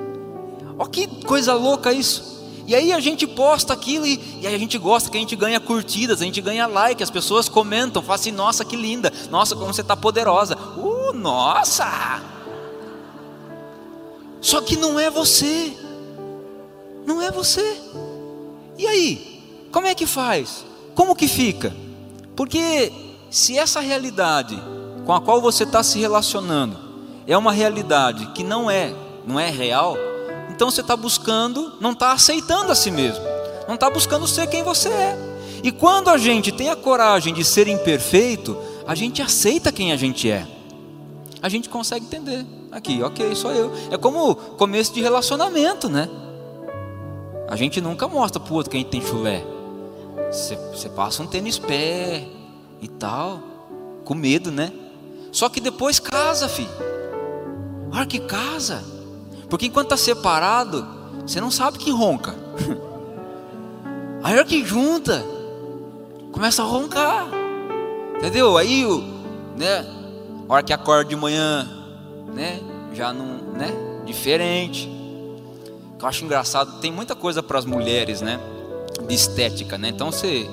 Olha 0.79 0.91
que 0.91 1.07
coisa 1.25 1.55
louca 1.55 1.93
isso. 1.93 2.37
E 2.67 2.75
aí 2.75 2.93
a 2.93 2.99
gente 2.99 3.27
posta 3.29 3.73
aquilo 3.73 4.05
e, 4.07 4.41
e 4.41 4.47
a 4.47 4.59
gente 4.59 4.77
gosta 4.77 5.09
que 5.09 5.17
a 5.17 5.21
gente 5.21 5.37
ganha 5.37 5.61
curtidas, 5.61 6.21
a 6.21 6.25
gente 6.25 6.41
ganha 6.41 6.67
like, 6.67 7.01
as 7.01 7.11
pessoas 7.11 7.49
comentam, 7.49 8.03
falam 8.03 8.17
assim, 8.17 8.33
nossa, 8.33 8.65
que 8.65 8.75
linda, 8.75 9.13
nossa, 9.31 9.55
como 9.55 9.73
você 9.73 9.83
está 9.83 9.97
poderosa. 9.97 10.57
Uh, 10.77 11.13
nossa! 11.13 11.87
Só 14.41 14.61
que 14.61 14.77
não 14.77 14.99
é 14.99 15.11
você. 15.11 15.73
Não 17.07 17.23
é 17.23 17.31
você. 17.31 17.81
E 18.77 18.87
aí? 18.87 19.69
Como 19.71 19.87
é 19.87 19.95
que 19.95 20.07
faz? 20.07 20.65
Como 20.95 21.15
que 21.15 21.29
fica? 21.29 21.75
Porque 22.35 22.93
se 23.31 23.57
essa 23.57 23.81
realidade 23.81 24.61
com 25.05 25.15
a 25.15 25.21
qual 25.21 25.41
você 25.41 25.63
está 25.63 25.83
se 25.85 26.01
relacionando 26.01 26.86
é 27.27 27.37
uma 27.37 27.53
realidade 27.53 28.27
que 28.29 28.45
não 28.45 28.71
é, 28.71 28.95
não 29.27 29.39
é 29.39 29.51
real, 29.51 29.97
então 30.51 30.71
você 30.71 30.81
está 30.81 30.97
buscando, 30.97 31.75
não 31.81 31.93
está 31.93 32.13
aceitando 32.13 32.73
a 32.73 32.75
si 32.75 32.91
mesmo, 32.91 33.25
não 33.67 33.75
está 33.75 33.91
buscando 33.91 34.27
ser 34.27 34.47
quem 34.47 34.63
você 34.63 34.89
é. 34.89 35.19
E 35.63 35.73
quando 35.73 36.09
a 36.09 36.17
gente 36.17 36.53
tem 36.53 36.71
a 36.71 36.77
coragem 36.77 37.35
de 37.35 37.45
ser 37.45 37.67
imperfeito, 37.67 38.57
a 38.87 38.95
gente 38.95 39.21
aceita 39.21 39.73
quem 39.73 39.93
a 39.93 39.97
gente 39.97 40.31
é. 40.31 40.47
A 41.43 41.49
gente 41.49 41.69
consegue 41.69 42.07
entender. 42.07 42.47
Aqui, 42.71 43.03
ok, 43.03 43.35
sou 43.35 43.53
eu. 43.53 43.73
É 43.91 43.97
como 43.97 44.35
começo 44.35 44.93
de 44.93 45.01
relacionamento, 45.01 45.89
né? 45.89 46.09
A 47.49 47.57
gente 47.57 47.81
nunca 47.81 48.09
mostra 48.09 48.41
pro 48.41 48.55
outro 48.55 48.71
que 48.71 48.77
a 48.77 48.81
gente 48.81 48.91
tem 48.91 49.01
chulé. 49.01 49.45
Você, 50.31 50.89
passa 50.89 51.23
um 51.23 51.27
tênis 51.27 51.59
pé 51.59 52.27
e 52.81 52.89
tal, 52.89 53.41
com 54.05 54.15
medo, 54.15 54.51
né? 54.51 54.73
Só 55.33 55.49
que 55.49 55.61
depois 55.61 55.99
casa, 55.99 56.49
filho. 56.49 56.96
Olha 57.93 58.07
que 58.07 58.21
casa. 58.21 58.83
Porque 59.49 59.67
enquanto 59.67 59.93
está 59.93 59.97
separado, 59.97 60.87
você 61.27 61.41
não 61.41 61.51
sabe 61.51 61.79
que 61.79 61.91
ronca. 61.91 62.35
Aí 64.23 64.35
a 64.35 64.37
hora 64.39 64.45
que 64.45 64.65
junta, 64.65 65.25
começa 66.33 66.63
a 66.63 66.67
roncar. 66.67 67.29
Entendeu? 68.19 68.57
Aí, 68.57 68.85
né? 69.57 69.87
A 70.49 70.53
hora 70.53 70.63
que 70.63 70.73
acorda 70.73 71.05
de 71.05 71.17
manhã, 71.17 71.69
né? 72.35 72.61
Já 72.93 73.13
não, 73.13 73.53
né? 73.53 73.73
Diferente. 74.05 74.91
Eu 76.01 76.07
acho 76.07 76.25
engraçado, 76.25 76.81
tem 76.81 76.93
muita 76.93 77.15
coisa 77.15 77.43
para 77.43 77.59
as 77.59 77.65
mulheres, 77.65 78.21
né? 78.21 78.39
De 79.07 79.15
estética, 79.15 79.79
né? 79.79 79.89
Então 79.89 80.13
você 80.13 80.49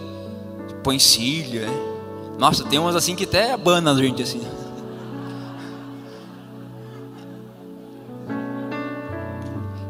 põe 0.84 1.00
cílio, 1.00 1.62
né? 1.62 1.94
Nossa, 2.38 2.64
tem 2.64 2.80
umas 2.80 2.96
assim 2.96 3.16
que 3.16 3.24
até 3.24 3.54
abana 3.54 3.92
a 3.92 3.96
gente 3.96 4.22
assim. 4.22 4.42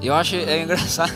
Eu 0.03 0.13
acho 0.13 0.35
é 0.35 0.61
engraçado. 0.61 1.13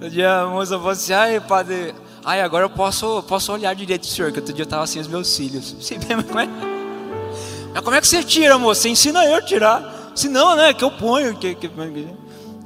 Um 0.00 0.08
dia 0.08 0.42
a 0.42 0.46
moça 0.46 0.76
falou 0.76 0.90
assim, 0.90 1.12
ai 1.12 1.40
padre, 1.40 1.92
ai 2.24 2.40
agora 2.40 2.64
eu 2.64 2.70
posso, 2.70 3.22
posso 3.24 3.52
olhar 3.52 3.74
direito 3.74 4.06
senhor, 4.06 4.30
que 4.30 4.38
outro 4.38 4.54
dia 4.54 4.62
eu 4.62 4.66
estava 4.66 4.84
assim 4.84 5.00
os 5.00 5.08
meus 5.08 5.26
cílios. 5.26 5.74
Vê, 6.06 6.14
mas 6.14 6.26
como 6.26 6.38
é? 6.38 6.46
Mas 7.74 7.82
como 7.82 7.96
é 7.96 8.00
que 8.00 8.06
você 8.06 8.22
tira, 8.22 8.56
moça? 8.58 8.82
Você 8.82 8.90
ensina 8.90 9.24
eu 9.24 9.34
a 9.34 9.42
tirar. 9.42 10.12
Se 10.14 10.28
não, 10.28 10.54
né, 10.54 10.72
que 10.72 10.84
eu 10.84 10.90
ponho. 10.92 11.36
Que, 11.36 11.56
que, 11.56 11.68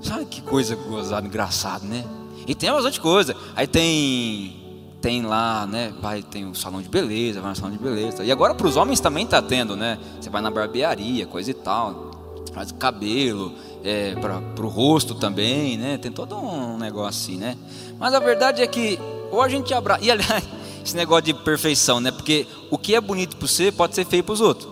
sabe 0.02 0.26
que 0.26 0.42
coisa 0.42 0.76
gozada, 0.76 1.26
engraçado, 1.26 1.84
né? 1.86 2.04
E 2.46 2.54
tem 2.54 2.70
bastante 2.70 3.00
coisa. 3.00 3.34
Aí 3.56 3.66
tem 3.66 4.59
tem 5.00 5.22
lá, 5.22 5.66
né? 5.66 5.92
Vai, 6.00 6.22
tem 6.22 6.44
o 6.46 6.54
salão 6.54 6.82
de 6.82 6.88
beleza, 6.88 7.40
vai 7.40 7.50
no 7.50 7.56
salão 7.56 7.72
de 7.72 7.82
beleza. 7.82 8.22
E 8.22 8.30
agora 8.30 8.54
para 8.54 8.66
os 8.66 8.76
homens 8.76 9.00
também 9.00 9.26
tá 9.26 9.40
tendo, 9.40 9.76
né? 9.76 9.98
Você 10.20 10.28
vai 10.28 10.42
na 10.42 10.50
barbearia, 10.50 11.26
coisa 11.26 11.50
e 11.50 11.54
tal, 11.54 12.10
faz 12.52 12.70
o 12.70 12.74
cabelo, 12.74 13.52
é, 13.82 14.14
para 14.14 14.64
o 14.64 14.68
rosto 14.68 15.14
também, 15.14 15.78
né? 15.78 15.98
Tem 15.98 16.12
todo 16.12 16.36
um 16.36 16.76
negócio 16.76 17.08
assim, 17.08 17.36
né? 17.38 17.56
Mas 17.98 18.12
a 18.14 18.18
verdade 18.18 18.62
é 18.62 18.66
que 18.66 18.98
ou 19.30 19.40
a 19.40 19.48
gente 19.48 19.72
abraça. 19.72 20.04
E 20.04 20.10
aliás, 20.10 20.44
esse 20.84 20.96
negócio 20.96 21.24
de 21.24 21.34
perfeição, 21.34 22.00
né? 22.00 22.10
Porque 22.10 22.46
o 22.70 22.76
que 22.76 22.94
é 22.94 23.00
bonito 23.00 23.36
para 23.36 23.46
você 23.46 23.72
pode 23.72 23.94
ser 23.94 24.04
feio 24.04 24.24
para 24.24 24.32
os 24.32 24.40
outros. 24.40 24.70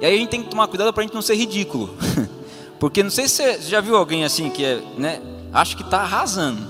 E 0.00 0.06
aí 0.06 0.14
a 0.14 0.18
gente 0.18 0.28
tem 0.30 0.42
que 0.42 0.50
tomar 0.50 0.68
cuidado 0.68 0.92
para 0.92 1.02
a 1.02 1.06
gente 1.06 1.14
não 1.14 1.22
ser 1.22 1.34
ridículo. 1.34 1.94
Porque 2.78 3.02
não 3.02 3.10
sei 3.10 3.28
se 3.28 3.36
você 3.36 3.62
já 3.62 3.80
viu 3.80 3.96
alguém 3.96 4.24
assim 4.24 4.50
que 4.50 4.64
é, 4.64 4.82
né? 4.98 5.20
Acho 5.52 5.76
que 5.76 5.82
está 5.82 6.00
arrasando. 6.00 6.60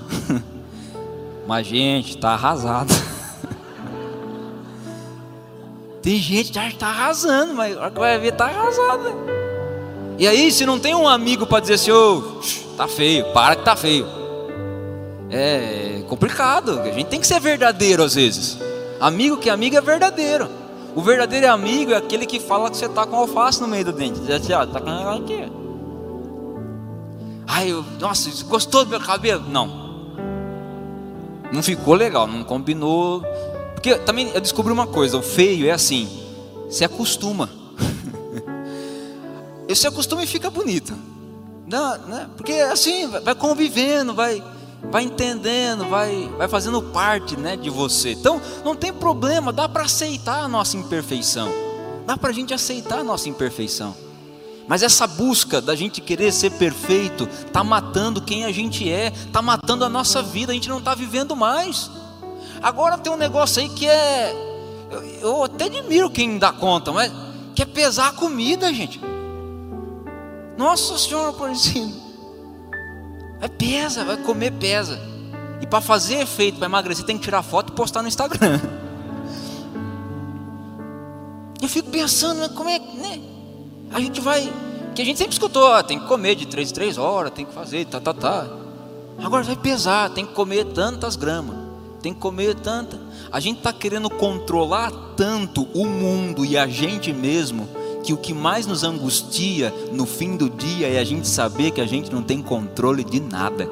Mas, 1.47 1.67
gente, 1.67 2.15
está 2.15 2.31
arrasado. 2.31 2.91
tem 6.01 6.17
gente 6.17 6.51
que 6.51 6.59
está 6.59 6.87
arrasando, 6.87 7.53
mas 7.53 7.77
a 7.77 7.81
hora 7.81 7.91
que 7.91 7.99
vai 7.99 8.17
ver, 8.17 8.33
está 8.33 8.45
arrasado. 8.45 9.03
Né? 9.03 9.13
E 10.17 10.27
aí, 10.27 10.51
se 10.51 10.65
não 10.65 10.79
tem 10.79 10.95
um 10.95 11.07
amigo 11.07 11.45
para 11.45 11.59
dizer 11.59 11.75
assim, 11.75 11.91
ô, 11.91 12.17
oh, 12.17 12.41
tá 12.75 12.87
feio, 12.87 13.31
para 13.31 13.55
que 13.55 13.63
tá 13.63 13.75
feio. 13.75 14.07
É 15.29 16.03
complicado. 16.07 16.79
A 16.79 16.91
gente 16.91 17.07
tem 17.07 17.19
que 17.19 17.27
ser 17.27 17.39
verdadeiro 17.39 18.03
às 18.03 18.15
vezes. 18.15 18.57
Amigo 18.99 19.37
que 19.37 19.49
é 19.49 19.53
amigo 19.53 19.75
é 19.75 19.81
verdadeiro. 19.81 20.49
O 20.95 21.01
verdadeiro 21.01 21.51
amigo 21.51 21.91
é 21.91 21.97
aquele 21.97 22.25
que 22.25 22.39
fala 22.39 22.69
que 22.69 22.77
você 22.77 22.85
está 22.85 23.05
com 23.05 23.17
alface 23.17 23.61
no 23.61 23.67
meio 23.67 23.85
do 23.85 23.91
dente. 23.91 24.19
Diz 24.21 24.29
assim, 24.29 24.53
ó, 24.53 24.65
tá 24.65 24.79
com 24.79 24.89
aqui. 24.89 25.51
Ai, 27.47 27.71
eu, 27.71 27.83
nossa, 27.99 28.29
gostou 28.45 28.85
do 28.85 28.91
meu 28.91 28.99
cabelo? 28.99 29.43
Não 29.49 29.84
não 31.51 31.63
ficou 31.63 31.93
legal, 31.93 32.27
não 32.27 32.43
combinou. 32.43 33.23
Porque 33.73 33.95
também 33.99 34.29
eu 34.33 34.41
descobri 34.41 34.71
uma 34.71 34.87
coisa: 34.87 35.17
o 35.17 35.21
feio 35.21 35.67
é 35.67 35.71
assim, 35.71 36.07
se 36.69 36.83
acostuma. 36.83 37.49
se 39.73 39.87
acostuma 39.87 40.23
e 40.23 40.27
fica 40.27 40.49
bonito. 40.49 40.93
Não, 41.67 41.97
né? 41.99 42.29
Porque 42.37 42.53
assim, 42.53 43.07
vai 43.07 43.33
convivendo, 43.33 44.13
vai, 44.13 44.43
vai 44.91 45.03
entendendo, 45.03 45.89
vai, 45.89 46.29
vai 46.37 46.47
fazendo 46.47 46.81
parte 46.81 47.37
né, 47.37 47.57
de 47.57 47.69
você. 47.69 48.11
Então, 48.11 48.39
não 48.63 48.75
tem 48.75 48.93
problema, 48.93 49.51
dá 49.51 49.67
para 49.67 49.83
aceitar 49.83 50.43
a 50.43 50.47
nossa 50.47 50.77
imperfeição. 50.77 51.49
Dá 52.05 52.15
para 52.15 52.29
a 52.29 52.33
gente 52.33 52.53
aceitar 52.53 52.99
a 52.99 53.03
nossa 53.03 53.27
imperfeição. 53.27 53.95
Mas 54.67 54.81
essa 54.81 55.05
busca 55.05 55.61
da 55.61 55.75
gente 55.75 56.01
querer 56.01 56.31
ser 56.31 56.51
perfeito 56.51 57.29
está 57.45 57.63
matando 57.63 58.21
quem 58.21 58.45
a 58.45 58.51
gente 58.51 58.89
é, 58.91 59.07
está 59.07 59.41
matando 59.41 59.85
a 59.85 59.89
nossa 59.89 60.23
vida, 60.23 60.51
a 60.51 60.55
gente 60.55 60.69
não 60.69 60.79
está 60.79 60.95
vivendo 60.95 61.35
mais. 61.35 61.91
Agora 62.61 62.97
tem 62.97 63.11
um 63.11 63.17
negócio 63.17 63.61
aí 63.61 63.69
que 63.69 63.87
é. 63.87 64.33
Eu, 64.89 65.03
eu 65.21 65.43
até 65.43 65.65
admiro 65.65 66.09
quem 66.09 66.39
dá 66.39 66.51
conta, 66.51 66.91
mas 66.91 67.11
que 67.53 67.61
é 67.61 67.65
pesar 67.65 68.07
a 68.07 68.13
comida, 68.13 68.73
gente. 68.73 68.99
Nossa 70.57 70.97
Senhora 70.97 71.29
Aparecida. 71.29 71.93
Vai 73.39 73.49
pesa, 73.49 74.03
vai 74.03 74.17
comer 74.17 74.51
pesa. 74.51 74.99
E 75.61 75.67
para 75.67 75.81
fazer 75.81 76.21
efeito, 76.21 76.57
para 76.57 76.67
emagrecer, 76.67 77.05
tem 77.05 77.17
que 77.17 77.23
tirar 77.23 77.43
foto 77.43 77.71
e 77.71 77.75
postar 77.75 78.01
no 78.01 78.07
Instagram. 78.07 78.59
Eu 81.61 81.69
fico 81.69 81.89
pensando, 81.89 82.49
como 82.53 82.69
é 82.69 82.79
que. 82.79 82.97
Né? 82.97 83.34
A 83.95 83.99
gente 84.01 84.19
vai. 84.19 84.51
Que 84.93 85.01
a 85.01 85.05
gente 85.05 85.17
sempre 85.17 85.33
escutou, 85.33 85.63
ó, 85.63 85.81
tem 85.81 85.97
que 85.97 86.05
comer 86.05 86.35
de 86.35 86.45
três 86.45 86.69
em 86.69 86.73
três 86.73 86.97
horas, 86.97 87.31
tem 87.31 87.45
que 87.45 87.53
fazer, 87.53 87.85
tá, 87.85 87.99
tá, 87.99 88.13
tá. 88.13 88.47
Agora 89.17 89.43
vai 89.43 89.55
pesar, 89.55 90.09
tem 90.09 90.25
que 90.25 90.33
comer 90.33 90.65
tantas 90.65 91.15
gramas, 91.15 91.55
tem 92.01 92.13
que 92.13 92.19
comer 92.19 92.55
tanta. 92.55 92.99
A 93.31 93.39
gente 93.39 93.57
está 93.57 93.71
querendo 93.71 94.09
controlar 94.09 94.91
tanto 95.15 95.63
o 95.73 95.85
mundo 95.85 96.45
e 96.45 96.57
a 96.57 96.67
gente 96.67 97.13
mesmo, 97.13 97.67
que 98.03 98.13
o 98.13 98.17
que 98.17 98.33
mais 98.33 98.67
nos 98.67 98.83
angustia 98.83 99.73
no 99.91 100.05
fim 100.05 100.37
do 100.37 100.49
dia 100.49 100.87
é 100.87 100.99
a 100.99 101.03
gente 101.03 101.27
saber 101.27 101.71
que 101.71 101.81
a 101.81 101.87
gente 101.87 102.11
não 102.11 102.21
tem 102.21 102.41
controle 102.41 103.03
de 103.03 103.19
nada. 103.19 103.69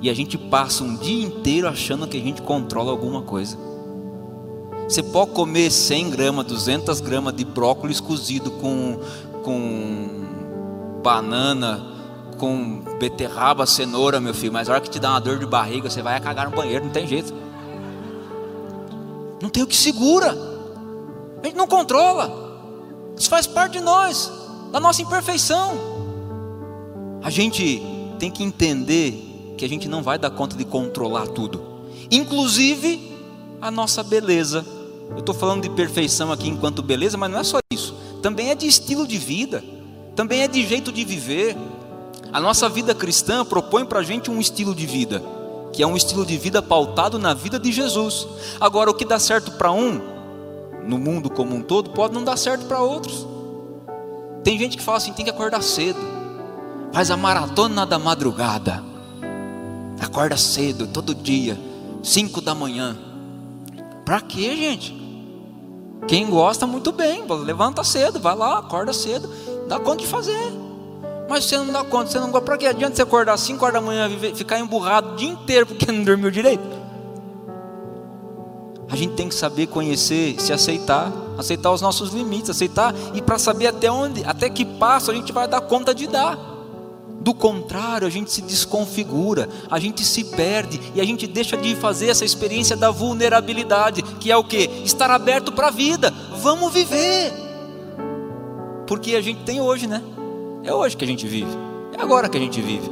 E 0.00 0.08
a 0.08 0.14
gente 0.14 0.38
passa 0.38 0.82
um 0.82 0.96
dia 0.96 1.24
inteiro 1.24 1.68
achando 1.68 2.06
que 2.08 2.16
a 2.16 2.20
gente 2.20 2.40
controla 2.40 2.90
alguma 2.90 3.22
coisa. 3.22 3.68
Você 4.88 5.02
pode 5.02 5.32
comer 5.32 5.70
100 5.70 6.08
gramas, 6.08 6.46
200 6.46 7.00
gramas 7.02 7.34
de 7.34 7.44
brócolis 7.44 8.00
cozido 8.00 8.50
com, 8.52 8.98
com 9.48 11.00
banana, 11.02 11.82
com 12.36 12.82
beterraba, 13.00 13.64
cenoura, 13.64 14.20
meu 14.20 14.34
filho, 14.34 14.52
mas 14.52 14.68
a 14.68 14.72
hora 14.72 14.80
que 14.82 14.90
te 14.90 14.98
dá 14.98 15.08
uma 15.12 15.20
dor 15.22 15.38
de 15.38 15.46
barriga, 15.46 15.88
você 15.88 16.02
vai 16.02 16.20
cagar 16.20 16.50
no 16.50 16.54
banheiro, 16.54 16.84
não 16.84 16.92
tem 16.92 17.06
jeito. 17.06 17.32
Não 19.40 19.48
tem 19.48 19.62
o 19.62 19.66
que 19.66 19.74
segura. 19.74 20.36
A 21.42 21.46
gente 21.46 21.56
não 21.56 21.66
controla. 21.66 22.30
Isso 23.16 23.30
faz 23.30 23.46
parte 23.46 23.78
de 23.78 23.80
nós, 23.80 24.30
da 24.70 24.78
nossa 24.78 25.00
imperfeição. 25.00 25.78
A 27.22 27.30
gente 27.30 27.82
tem 28.18 28.30
que 28.30 28.44
entender 28.44 29.54
que 29.56 29.64
a 29.64 29.68
gente 29.68 29.88
não 29.88 30.02
vai 30.02 30.18
dar 30.18 30.30
conta 30.30 30.58
de 30.58 30.64
controlar 30.66 31.26
tudo, 31.28 31.64
inclusive 32.10 33.16
a 33.60 33.70
nossa 33.70 34.04
beleza 34.04 34.64
Eu 35.10 35.18
estou 35.18 35.34
falando 35.34 35.62
de 35.62 35.70
perfeição 35.70 36.30
aqui 36.30 36.48
enquanto 36.48 36.82
beleza, 36.82 37.16
mas 37.16 37.30
não 37.30 37.38
é 37.38 37.44
só 37.44 37.58
isso. 37.72 38.07
Também 38.22 38.50
é 38.50 38.54
de 38.54 38.66
estilo 38.66 39.06
de 39.06 39.18
vida, 39.18 39.62
também 40.16 40.42
é 40.42 40.48
de 40.48 40.66
jeito 40.66 40.90
de 40.90 41.04
viver. 41.04 41.56
A 42.32 42.40
nossa 42.40 42.68
vida 42.68 42.94
cristã 42.94 43.44
propõe 43.44 43.84
para 43.84 44.00
a 44.00 44.02
gente 44.02 44.30
um 44.30 44.40
estilo 44.40 44.74
de 44.74 44.86
vida, 44.86 45.22
que 45.72 45.82
é 45.82 45.86
um 45.86 45.96
estilo 45.96 46.26
de 46.26 46.36
vida 46.36 46.60
pautado 46.60 47.18
na 47.18 47.32
vida 47.34 47.58
de 47.58 47.72
Jesus. 47.72 48.26
Agora, 48.60 48.90
o 48.90 48.94
que 48.94 49.04
dá 49.04 49.18
certo 49.18 49.52
para 49.52 49.70
um, 49.70 50.00
no 50.86 50.98
mundo 50.98 51.30
como 51.30 51.54
um 51.54 51.62
todo, 51.62 51.90
pode 51.90 52.14
não 52.14 52.24
dar 52.24 52.36
certo 52.36 52.66
para 52.66 52.80
outros. 52.80 53.26
Tem 54.42 54.58
gente 54.58 54.76
que 54.76 54.82
fala 54.82 54.98
assim: 54.98 55.12
tem 55.12 55.24
que 55.24 55.30
acordar 55.30 55.62
cedo, 55.62 56.00
faz 56.92 57.10
a 57.10 57.16
maratona 57.16 57.86
da 57.86 57.98
madrugada, 57.98 58.82
acorda 60.00 60.36
cedo, 60.36 60.86
todo 60.86 61.14
dia, 61.14 61.58
5 62.02 62.40
da 62.40 62.54
manhã. 62.54 62.96
Para 64.04 64.20
quê, 64.20 64.56
gente? 64.56 64.97
Quem 66.06 66.28
gosta, 66.30 66.66
muito 66.66 66.92
bem, 66.92 67.24
levanta 67.44 67.84
cedo, 67.84 68.18
vai 68.18 68.34
lá, 68.34 68.58
acorda 68.58 68.92
cedo, 68.92 69.28
dá 69.68 69.78
conta 69.78 69.98
de 69.98 70.06
fazer. 70.06 70.52
Mas 71.28 71.44
você 71.44 71.58
não 71.58 71.70
dá 71.70 71.84
conta, 71.84 72.10
você 72.10 72.18
não 72.18 72.30
gosta. 72.30 72.46
Para 72.46 72.56
que 72.56 72.66
adianta 72.66 72.96
você 72.96 73.02
acordar 73.02 73.34
às 73.34 73.40
5 73.40 73.62
horas 73.62 73.74
da 73.74 73.86
manhã 73.86 74.08
e 74.08 74.34
ficar 74.34 74.58
emburrado 74.58 75.12
o 75.12 75.16
dia 75.16 75.28
inteiro 75.28 75.66
porque 75.66 75.90
não 75.92 76.02
dormiu 76.02 76.30
direito? 76.30 76.78
A 78.90 78.96
gente 78.96 79.14
tem 79.14 79.28
que 79.28 79.34
saber 79.34 79.66
conhecer, 79.66 80.40
se 80.40 80.50
aceitar, 80.50 81.12
aceitar 81.36 81.70
os 81.70 81.82
nossos 81.82 82.10
limites, 82.10 82.48
aceitar 82.48 82.94
e 83.12 83.20
para 83.20 83.38
saber 83.38 83.66
até 83.66 83.90
onde, 83.90 84.24
até 84.24 84.48
que 84.48 84.64
passo 84.64 85.10
a 85.10 85.14
gente 85.14 85.30
vai 85.30 85.46
dar 85.46 85.60
conta 85.60 85.94
de 85.94 86.06
dar. 86.06 86.57
Do 87.20 87.34
contrário, 87.34 88.06
a 88.06 88.10
gente 88.10 88.30
se 88.30 88.40
desconfigura, 88.40 89.48
a 89.70 89.78
gente 89.78 90.04
se 90.04 90.22
perde 90.24 90.80
e 90.94 91.00
a 91.00 91.04
gente 91.04 91.26
deixa 91.26 91.56
de 91.56 91.74
fazer 91.74 92.08
essa 92.08 92.24
experiência 92.24 92.76
da 92.76 92.90
vulnerabilidade, 92.90 94.02
que 94.02 94.30
é 94.30 94.36
o 94.36 94.44
que? 94.44 94.70
Estar 94.84 95.10
aberto 95.10 95.50
para 95.50 95.68
a 95.68 95.70
vida. 95.70 96.12
Vamos 96.40 96.72
viver. 96.72 97.32
Porque 98.86 99.16
a 99.16 99.20
gente 99.20 99.40
tem 99.42 99.60
hoje, 99.60 99.86
né? 99.86 100.02
É 100.62 100.72
hoje 100.72 100.96
que 100.96 101.04
a 101.04 101.08
gente 101.08 101.26
vive. 101.26 101.50
É 101.98 102.00
agora 102.00 102.28
que 102.28 102.36
a 102.36 102.40
gente 102.40 102.60
vive. 102.60 102.90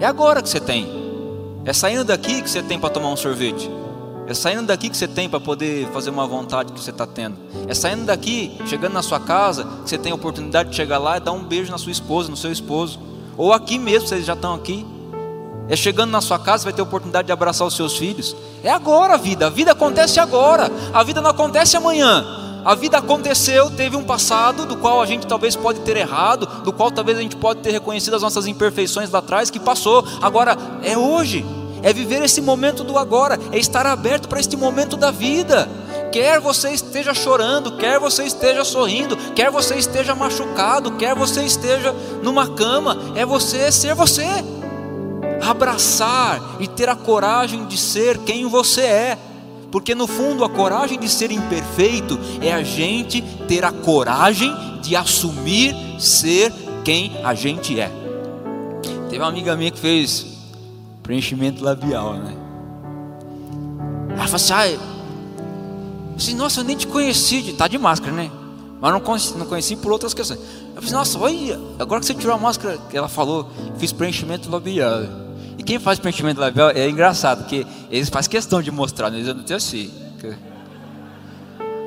É 0.00 0.06
agora 0.06 0.42
que 0.42 0.48
você 0.48 0.60
tem. 0.60 0.86
É 1.64 1.72
saindo 1.72 2.04
daqui 2.04 2.42
que 2.42 2.48
você 2.48 2.62
tem 2.62 2.78
para 2.78 2.90
tomar 2.90 3.10
um 3.10 3.16
sorvete. 3.16 3.70
É 4.28 4.34
saindo 4.34 4.66
daqui 4.66 4.90
que 4.90 4.96
você 4.96 5.06
tem 5.06 5.28
para 5.28 5.38
poder 5.38 5.88
fazer 5.92 6.10
uma 6.10 6.26
vontade 6.26 6.72
que 6.72 6.80
você 6.80 6.90
está 6.90 7.06
tendo. 7.06 7.36
É 7.68 7.74
saindo 7.74 8.04
daqui, 8.04 8.58
chegando 8.66 8.92
na 8.92 9.02
sua 9.02 9.20
casa, 9.20 9.64
que 9.84 9.90
você 9.90 9.96
tem 9.96 10.10
a 10.10 10.14
oportunidade 10.16 10.70
de 10.70 10.76
chegar 10.76 10.98
lá 10.98 11.16
e 11.16 11.20
dar 11.20 11.32
um 11.32 11.44
beijo 11.44 11.70
na 11.70 11.78
sua 11.78 11.92
esposa, 11.92 12.28
no 12.28 12.36
seu 12.36 12.50
esposo. 12.50 12.98
Ou 13.36 13.52
aqui 13.52 13.78
mesmo, 13.78 14.08
vocês 14.08 14.24
já 14.24 14.32
estão 14.32 14.52
aqui. 14.52 14.84
É 15.68 15.76
chegando 15.76 16.10
na 16.10 16.20
sua 16.20 16.38
casa, 16.40 16.64
vai 16.64 16.72
ter 16.72 16.80
a 16.80 16.84
oportunidade 16.84 17.26
de 17.26 17.32
abraçar 17.32 17.66
os 17.66 17.76
seus 17.76 17.96
filhos. 17.96 18.34
É 18.64 18.70
agora 18.70 19.14
a 19.14 19.16
vida. 19.16 19.46
A 19.46 19.50
vida 19.50 19.70
acontece 19.70 20.18
agora. 20.18 20.70
A 20.92 21.04
vida 21.04 21.20
não 21.20 21.30
acontece 21.30 21.76
amanhã. 21.76 22.24
A 22.64 22.74
vida 22.74 22.98
aconteceu, 22.98 23.70
teve 23.70 23.94
um 23.94 24.02
passado 24.02 24.66
do 24.66 24.76
qual 24.76 25.00
a 25.00 25.06
gente 25.06 25.24
talvez 25.24 25.54
pode 25.54 25.78
ter 25.82 25.96
errado, 25.96 26.64
do 26.64 26.72
qual 26.72 26.90
talvez 26.90 27.16
a 27.16 27.22
gente 27.22 27.36
pode 27.36 27.60
ter 27.60 27.70
reconhecido 27.70 28.14
as 28.14 28.22
nossas 28.22 28.44
imperfeições 28.44 29.08
lá 29.08 29.20
atrás 29.20 29.50
que 29.50 29.60
passou. 29.60 30.04
Agora 30.20 30.58
é 30.82 30.98
hoje 30.98 31.46
é 31.82 31.92
viver 31.92 32.22
esse 32.22 32.40
momento 32.40 32.82
do 32.82 32.98
agora, 32.98 33.38
é 33.52 33.58
estar 33.58 33.86
aberto 33.86 34.28
para 34.28 34.40
este 34.40 34.56
momento 34.56 34.96
da 34.96 35.10
vida. 35.10 35.68
Quer 36.12 36.40
você 36.40 36.70
esteja 36.70 37.12
chorando, 37.12 37.76
quer 37.76 37.98
você 37.98 38.24
esteja 38.24 38.64
sorrindo, 38.64 39.16
quer 39.34 39.50
você 39.50 39.76
esteja 39.76 40.14
machucado, 40.14 40.92
quer 40.92 41.14
você 41.14 41.42
esteja 41.42 41.92
numa 42.22 42.48
cama, 42.48 43.12
é 43.14 43.26
você 43.26 43.70
ser 43.70 43.94
você. 43.94 44.26
Abraçar 45.46 46.40
e 46.58 46.66
ter 46.66 46.88
a 46.88 46.96
coragem 46.96 47.66
de 47.66 47.76
ser 47.76 48.18
quem 48.18 48.46
você 48.46 48.82
é. 48.82 49.18
Porque 49.70 49.94
no 49.94 50.06
fundo 50.06 50.44
a 50.44 50.48
coragem 50.48 50.98
de 50.98 51.08
ser 51.08 51.30
imperfeito 51.30 52.18
é 52.40 52.52
a 52.52 52.62
gente 52.62 53.20
ter 53.46 53.64
a 53.64 53.72
coragem 53.72 54.54
de 54.80 54.96
assumir 54.96 55.74
ser 55.98 56.52
quem 56.84 57.12
a 57.22 57.34
gente 57.34 57.78
é. 57.78 57.90
Teve 59.10 59.18
uma 59.18 59.28
amiga 59.28 59.54
minha 59.56 59.70
que 59.70 59.78
fez 59.78 60.35
preenchimento 61.06 61.62
labial, 61.62 62.14
né? 62.14 62.36
Ela 64.10 64.26
falou 64.26 64.34
assim, 64.34 64.74
eu 64.74 66.16
disse, 66.16 66.34
nossa, 66.34 66.60
eu 66.60 66.64
nem 66.64 66.76
te 66.76 66.86
conheci, 66.86 67.52
tá 67.52 67.68
de 67.68 67.78
máscara, 67.78 68.12
né? 68.12 68.30
Mas 68.80 68.92
não 68.92 69.00
conheci, 69.00 69.38
não 69.38 69.46
conheci 69.46 69.76
por 69.76 69.92
outras 69.92 70.12
questões. 70.12 70.40
Eu 70.74 70.82
falei, 70.82 70.90
nossa, 70.90 71.18
olha, 71.18 71.60
agora 71.78 72.00
que 72.00 72.06
você 72.06 72.14
tirou 72.14 72.34
a 72.34 72.38
máscara, 72.38 72.78
ela 72.92 73.08
falou, 73.08 73.48
fiz 73.78 73.92
preenchimento 73.92 74.50
labial. 74.50 75.02
E 75.56 75.62
quem 75.62 75.78
faz 75.78 75.98
preenchimento 76.00 76.40
labial 76.40 76.70
é 76.70 76.88
engraçado, 76.88 77.44
porque 77.44 77.64
eles 77.88 78.08
fazem 78.08 78.30
questão 78.30 78.60
de 78.60 78.72
mostrar, 78.72 79.08
né? 79.08 79.18
eles 79.18 79.34
não 79.34 79.44
tem 79.44 79.56
assim. 79.56 79.90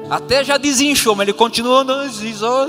Até 0.10 0.44
já 0.44 0.58
desinchou, 0.58 1.14
mas 1.14 1.28
ele 1.28 1.38
continua 1.38 1.82
andando 1.82 2.08
assim, 2.08 2.34
só. 2.34 2.68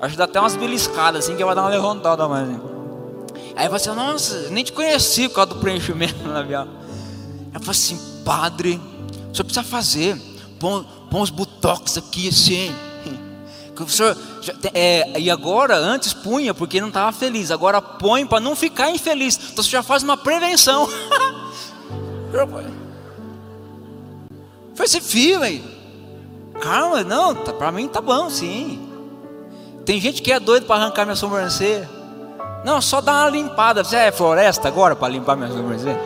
Acho 0.00 0.12
que 0.12 0.18
dá 0.18 0.24
até 0.24 0.40
umas 0.40 0.56
beliscadas 0.56 1.24
assim, 1.24 1.36
que 1.36 1.44
vai 1.44 1.54
dar 1.54 1.62
uma 1.62 1.70
levantada 1.70 2.28
mais. 2.28 2.48
Né? 2.48 2.60
Aí 3.56 3.68
você, 3.68 3.90
nossa, 3.92 4.48
nem 4.50 4.64
te 4.64 4.72
conheci 4.72 5.28
por 5.28 5.36
causa 5.36 5.54
do 5.54 5.60
preenchimento 5.60 6.26
labial. 6.26 6.66
Ela 7.50 7.60
falou 7.60 7.70
assim, 7.70 7.98
padre, 8.24 8.80
o 9.30 9.34
senhor 9.34 9.44
precisa 9.44 9.62
fazer, 9.62 10.16
põe, 10.58 10.86
põe 11.10 11.22
os 11.22 11.30
botox 11.30 11.98
aqui 11.98 12.28
assim. 12.28 12.74
Que 13.74 13.84
o 13.84 13.88
senhor, 13.88 14.14
é, 14.74 15.18
e 15.18 15.30
agora, 15.30 15.74
antes 15.76 16.12
punha 16.12 16.52
porque 16.52 16.82
não 16.82 16.88
estava 16.88 17.12
feliz, 17.12 17.50
agora 17.50 17.80
põe 17.80 18.26
para 18.26 18.38
não 18.38 18.54
ficar 18.54 18.90
infeliz. 18.90 19.40
Então 19.52 19.64
você 19.64 19.70
já 19.70 19.82
faz 19.82 20.02
uma 20.02 20.18
prevenção. 20.18 20.86
Foi 24.74 24.86
esse 24.86 25.34
aí. 25.36 25.62
Calma, 26.60 27.02
não, 27.02 27.34
tá, 27.34 27.52
para 27.52 27.72
mim 27.72 27.88
tá 27.88 28.00
bom, 28.00 28.30
sim. 28.30 28.78
Tem 29.84 30.00
gente 30.00 30.22
que 30.22 30.32
é 30.32 30.38
doido 30.38 30.66
para 30.66 30.82
arrancar 30.82 31.04
minha 31.04 31.16
sobrancelha. 31.16 31.88
Não, 32.64 32.80
só 32.80 33.00
dá 33.00 33.12
uma 33.12 33.30
limpada. 33.30 33.82
Você 33.82 33.96
é 33.96 34.12
floresta 34.12 34.68
agora 34.68 34.94
para 34.94 35.08
limpar 35.08 35.36
minhas 35.36 35.52
sobrancelhas? 35.52 36.00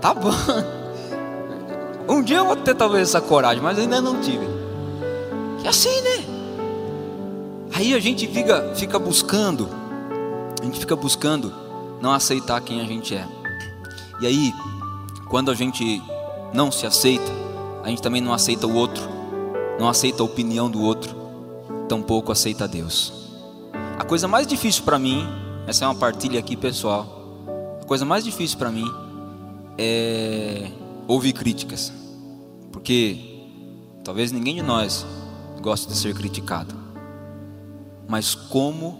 Tá 0.00 0.14
bom. 0.14 0.30
Um 2.08 2.22
dia 2.22 2.38
eu 2.38 2.46
vou 2.46 2.56
ter 2.56 2.74
talvez 2.74 3.08
essa 3.08 3.20
coragem, 3.20 3.62
mas 3.62 3.78
ainda 3.78 4.00
não 4.00 4.20
tive. 4.20 4.46
Que 5.60 5.68
assim, 5.68 6.00
né? 6.00 6.24
Aí 7.74 7.94
a 7.94 8.00
gente 8.00 8.26
fica, 8.26 8.74
fica 8.74 8.98
buscando, 8.98 9.68
a 10.60 10.64
gente 10.64 10.78
fica 10.80 10.94
buscando 10.96 11.52
não 12.00 12.12
aceitar 12.12 12.60
quem 12.60 12.80
a 12.80 12.84
gente 12.84 13.14
é. 13.14 13.26
E 14.20 14.26
aí, 14.26 14.52
quando 15.28 15.50
a 15.50 15.54
gente 15.54 16.02
não 16.52 16.70
se 16.70 16.86
aceita, 16.86 17.30
a 17.82 17.88
gente 17.88 18.02
também 18.02 18.20
não 18.20 18.34
aceita 18.34 18.66
o 18.66 18.74
outro, 18.74 19.02
não 19.78 19.88
aceita 19.88 20.22
a 20.22 20.26
opinião 20.26 20.68
do 20.68 20.82
outro, 20.82 21.14
tampouco 21.88 22.30
aceita 22.30 22.68
Deus. 22.68 23.21
A 24.02 24.04
coisa 24.04 24.26
mais 24.26 24.48
difícil 24.48 24.82
para 24.82 24.98
mim, 24.98 25.24
essa 25.64 25.84
é 25.84 25.88
uma 25.88 25.94
partilha 25.94 26.40
aqui 26.40 26.56
pessoal. 26.56 27.06
A 27.80 27.84
coisa 27.84 28.04
mais 28.04 28.24
difícil 28.24 28.58
para 28.58 28.68
mim 28.68 28.84
é 29.78 30.72
ouvir 31.06 31.32
críticas, 31.32 31.92
porque 32.72 33.44
talvez 34.02 34.32
ninguém 34.32 34.56
de 34.56 34.62
nós 34.62 35.06
goste 35.60 35.86
de 35.86 35.96
ser 35.96 36.12
criticado. 36.16 36.74
Mas 38.08 38.34
como 38.34 38.98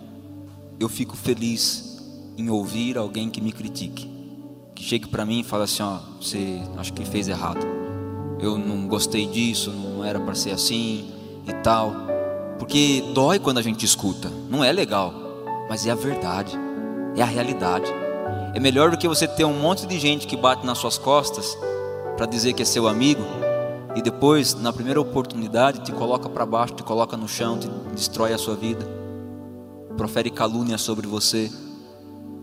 eu 0.79 0.89
fico 0.89 1.17
feliz 1.17 2.01
em 2.39 2.49
ouvir 2.49 2.97
alguém 2.97 3.29
que 3.29 3.41
me 3.41 3.51
critique, 3.51 4.09
que 4.73 4.85
chegue 4.85 5.09
para 5.09 5.27
mim 5.27 5.41
e 5.41 5.45
fale 5.45 5.65
assim, 5.65 5.83
ó, 5.83 5.99
você 6.21 6.63
acho 6.77 6.93
que 6.93 7.05
fez 7.05 7.27
errado. 7.27 7.67
Eu 8.39 8.57
não 8.57 8.87
gostei 8.87 9.27
disso, 9.27 9.73
não 9.73 10.05
era 10.05 10.21
para 10.21 10.37
ser 10.37 10.53
assim 10.53 11.11
e 11.45 11.53
tal. 11.55 12.12
Porque 12.63 13.03
dói 13.13 13.41
quando 13.41 13.59
a 13.59 13.63
gente 13.63 13.85
escuta, 13.85 14.31
não 14.49 14.63
é 14.63 14.71
legal, 14.71 15.13
mas 15.69 15.85
é 15.85 15.91
a 15.91 15.97
verdade, 15.97 16.57
é 17.17 17.21
a 17.21 17.27
realidade. 17.27 17.93
É 18.55 18.61
melhor 18.61 18.89
do 18.89 18.97
que 18.97 19.09
você 19.09 19.27
ter 19.27 19.45
um 19.45 19.59
monte 19.59 19.85
de 19.85 19.99
gente 19.99 20.29
que 20.29 20.37
bate 20.37 20.65
nas 20.65 20.79
suas 20.79 20.97
costas 20.97 21.59
para 22.17 22.25
dizer 22.25 22.53
que 22.53 22.63
é 22.63 22.65
seu 22.65 22.87
amigo 22.87 23.25
e 23.97 24.01
depois, 24.01 24.55
na 24.55 24.73
primeira 24.73 25.01
oportunidade, 25.01 25.81
te 25.81 25.91
coloca 25.91 26.29
para 26.29 26.47
baixo, 26.47 26.75
te 26.75 26.85
coloca 26.85 27.17
no 27.17 27.27
chão, 27.27 27.59
te 27.59 27.67
destrói 27.97 28.33
a 28.33 28.39
sua 28.39 28.55
vida, 28.55 28.87
profere 29.97 30.31
calúnia 30.31 30.79
sobre 30.79 31.09
você. 31.09 31.51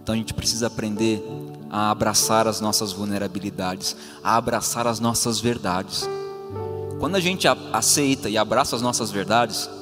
Então 0.03 0.13
a 0.13 0.17
gente 0.17 0.33
precisa 0.33 0.67
aprender 0.67 1.23
a 1.69 1.91
abraçar 1.91 2.45
as 2.45 2.59
nossas 2.59 2.91
vulnerabilidades, 2.91 3.95
a 4.21 4.35
abraçar 4.35 4.85
as 4.85 4.99
nossas 4.99 5.39
verdades. 5.39 6.09
Quando 6.99 7.15
a 7.15 7.21
gente 7.21 7.47
aceita 7.71 8.29
e 8.29 8.37
abraça 8.37 8.75
as 8.75 8.81
nossas 8.81 9.11
verdades, 9.11 9.78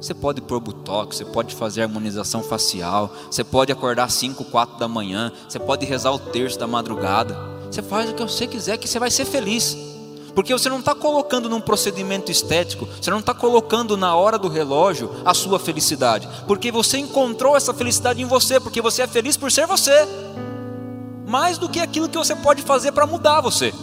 você 0.00 0.14
pode 0.14 0.40
pôr 0.40 0.58
botox, 0.60 1.18
você 1.18 1.24
pode 1.26 1.54
fazer 1.54 1.82
harmonização 1.82 2.42
facial, 2.42 3.12
você 3.30 3.44
pode 3.44 3.70
acordar 3.70 4.10
5, 4.10 4.44
4 4.44 4.78
da 4.78 4.88
manhã, 4.88 5.30
você 5.46 5.58
pode 5.58 5.84
rezar 5.84 6.10
o 6.10 6.18
terço 6.18 6.58
da 6.58 6.66
madrugada. 6.66 7.36
Você 7.70 7.82
faz 7.82 8.10
o 8.10 8.14
que 8.14 8.22
você 8.22 8.46
quiser, 8.46 8.78
que 8.78 8.88
você 8.88 8.98
vai 8.98 9.10
ser 9.10 9.26
feliz. 9.26 9.76
Porque 10.34 10.52
você 10.52 10.68
não 10.68 10.78
está 10.78 10.94
colocando 10.94 11.50
num 11.50 11.60
procedimento 11.60 12.30
estético, 12.30 12.88
você 13.00 13.10
não 13.10 13.18
está 13.18 13.34
colocando 13.34 13.96
na 13.96 14.14
hora 14.14 14.38
do 14.38 14.48
relógio 14.48 15.10
a 15.24 15.34
sua 15.34 15.58
felicidade. 15.58 16.26
Porque 16.46 16.72
você 16.72 16.96
encontrou 16.96 17.54
essa 17.54 17.74
felicidade 17.74 18.22
em 18.22 18.26
você, 18.26 18.58
porque 18.58 18.80
você 18.80 19.02
é 19.02 19.06
feliz 19.06 19.36
por 19.36 19.52
ser 19.52 19.66
você. 19.66 19.92
Mais 21.26 21.58
do 21.58 21.68
que 21.68 21.78
aquilo 21.78 22.08
que 22.08 22.16
você 22.16 22.34
pode 22.34 22.62
fazer 22.62 22.92
para 22.92 23.06
mudar 23.06 23.40
você. 23.42 23.74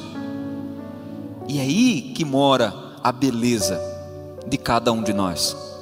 E 1.48 1.60
é 1.60 1.62
aí 1.62 2.02
que 2.16 2.26
mora 2.26 2.74
a 3.04 3.12
beleza 3.12 3.80
de 4.48 4.58
cada 4.58 4.92
um 4.92 5.04
de 5.04 5.14
nós. 5.14 5.77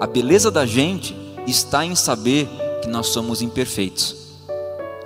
A 0.00 0.06
beleza 0.06 0.48
da 0.48 0.64
gente 0.64 1.16
está 1.44 1.84
em 1.84 1.96
saber 1.96 2.48
que 2.80 2.88
nós 2.88 3.08
somos 3.08 3.42
imperfeitos. 3.42 4.14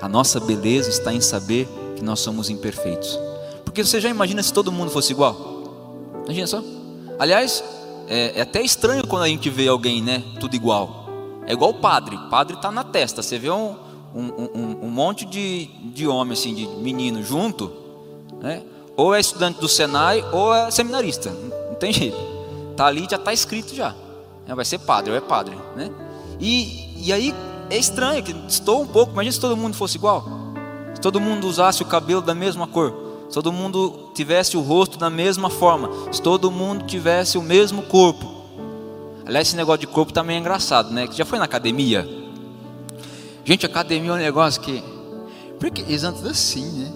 A 0.02 0.08
nossa 0.08 0.38
beleza 0.38 0.90
está 0.90 1.14
em 1.14 1.20
saber 1.20 1.66
que 1.96 2.04
nós 2.04 2.20
somos 2.20 2.50
imperfeitos. 2.50 3.18
Porque 3.64 3.82
você 3.82 4.00
já 4.00 4.10
imagina 4.10 4.42
se 4.42 4.52
todo 4.52 4.70
mundo 4.70 4.90
fosse 4.90 5.12
igual? 5.12 5.34
Imagina 6.24 6.46
só. 6.46 6.62
Aliás, 7.18 7.64
é, 8.06 8.38
é 8.38 8.42
até 8.42 8.60
estranho 8.60 9.06
quando 9.06 9.22
a 9.22 9.28
gente 9.28 9.48
vê 9.48 9.66
alguém, 9.66 10.02
né? 10.02 10.22
Tudo 10.38 10.54
igual. 10.54 11.06
É 11.46 11.54
igual 11.54 11.70
o 11.70 11.74
padre. 11.74 12.16
O 12.16 12.28
padre 12.28 12.56
está 12.56 12.70
na 12.70 12.84
testa. 12.84 13.22
Você 13.22 13.38
vê 13.38 13.50
um, 13.50 13.74
um, 14.14 14.24
um, 14.54 14.78
um, 14.82 14.90
monte 14.90 15.24
de, 15.24 15.66
de 15.94 16.06
homem, 16.06 16.34
assim, 16.34 16.54
de 16.54 16.66
menino 16.66 17.22
junto, 17.22 17.72
né? 18.42 18.62
Ou 18.94 19.14
é 19.14 19.20
estudante 19.20 19.58
do 19.58 19.68
Senai 19.68 20.22
ou 20.32 20.54
é 20.54 20.70
seminarista. 20.70 21.30
Não 21.30 21.76
tem 21.76 21.94
jeito. 21.94 22.18
Tá 22.76 22.86
ali 22.86 23.06
já 23.10 23.16
está 23.16 23.32
escrito 23.32 23.74
já. 23.74 23.94
É, 24.52 24.54
vai 24.54 24.64
ser 24.64 24.78
padre 24.78 25.10
ou 25.10 25.16
é 25.16 25.20
padre, 25.20 25.56
né? 25.74 25.90
E, 26.38 27.06
e 27.06 27.12
aí 27.12 27.34
é 27.70 27.76
estranho 27.76 28.22
que 28.22 28.34
estou 28.46 28.82
um 28.82 28.86
pouco. 28.86 29.12
Imagina 29.12 29.32
se 29.32 29.40
todo 29.40 29.56
mundo 29.56 29.74
fosse 29.74 29.96
igual. 29.96 30.26
Se 30.94 31.00
todo 31.00 31.20
mundo 31.20 31.46
usasse 31.46 31.82
o 31.82 31.86
cabelo 31.86 32.20
da 32.20 32.34
mesma 32.34 32.66
cor 32.66 33.12
se 33.32 33.34
todo 33.34 33.50
mundo 33.50 34.10
tivesse 34.14 34.58
o 34.58 34.60
rosto 34.60 34.98
da 34.98 35.08
mesma 35.08 35.48
forma, 35.48 35.88
se 36.12 36.20
todo 36.20 36.50
mundo 36.50 36.84
tivesse 36.84 37.38
o 37.38 37.42
mesmo 37.42 37.80
corpo. 37.80 38.30
Aliás, 39.24 39.48
esse 39.48 39.56
negócio 39.56 39.80
de 39.80 39.86
corpo 39.86 40.12
também 40.12 40.36
é 40.36 40.38
engraçado, 40.38 40.92
né? 40.92 41.08
Já 41.10 41.24
foi 41.24 41.38
na 41.38 41.46
academia? 41.46 42.06
Gente, 43.42 43.64
academia 43.64 44.10
é 44.10 44.12
um 44.12 44.18
negócio 44.18 44.60
que. 44.60 44.84
Porque 45.58 45.80
eles 45.80 46.04
andam 46.04 46.30
assim, 46.30 46.66
né? 46.72 46.92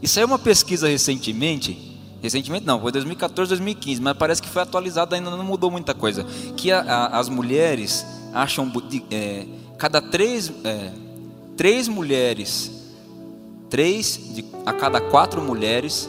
Isso 0.00 0.18
aí 0.18 0.22
é 0.22 0.26
uma 0.26 0.38
pesquisa 0.38 0.88
recentemente. 0.88 1.87
Recentemente 2.22 2.66
não, 2.66 2.80
foi 2.80 2.90
2014, 2.92 3.48
2015, 3.50 4.00
mas 4.00 4.16
parece 4.16 4.42
que 4.42 4.48
foi 4.48 4.62
atualizado, 4.62 5.14
ainda 5.14 5.30
não 5.30 5.44
mudou 5.44 5.70
muita 5.70 5.94
coisa. 5.94 6.24
Que 6.56 6.72
a, 6.72 6.80
a, 6.80 7.18
as 7.18 7.28
mulheres 7.28 8.04
acham. 8.34 8.70
É, 9.10 9.46
cada 9.78 10.00
três, 10.00 10.52
é, 10.64 10.92
três 11.56 11.86
mulheres 11.86 12.78
Três 13.70 14.18
de, 14.34 14.44
a 14.64 14.72
cada 14.72 15.00
quatro 15.00 15.42
mulheres 15.42 16.08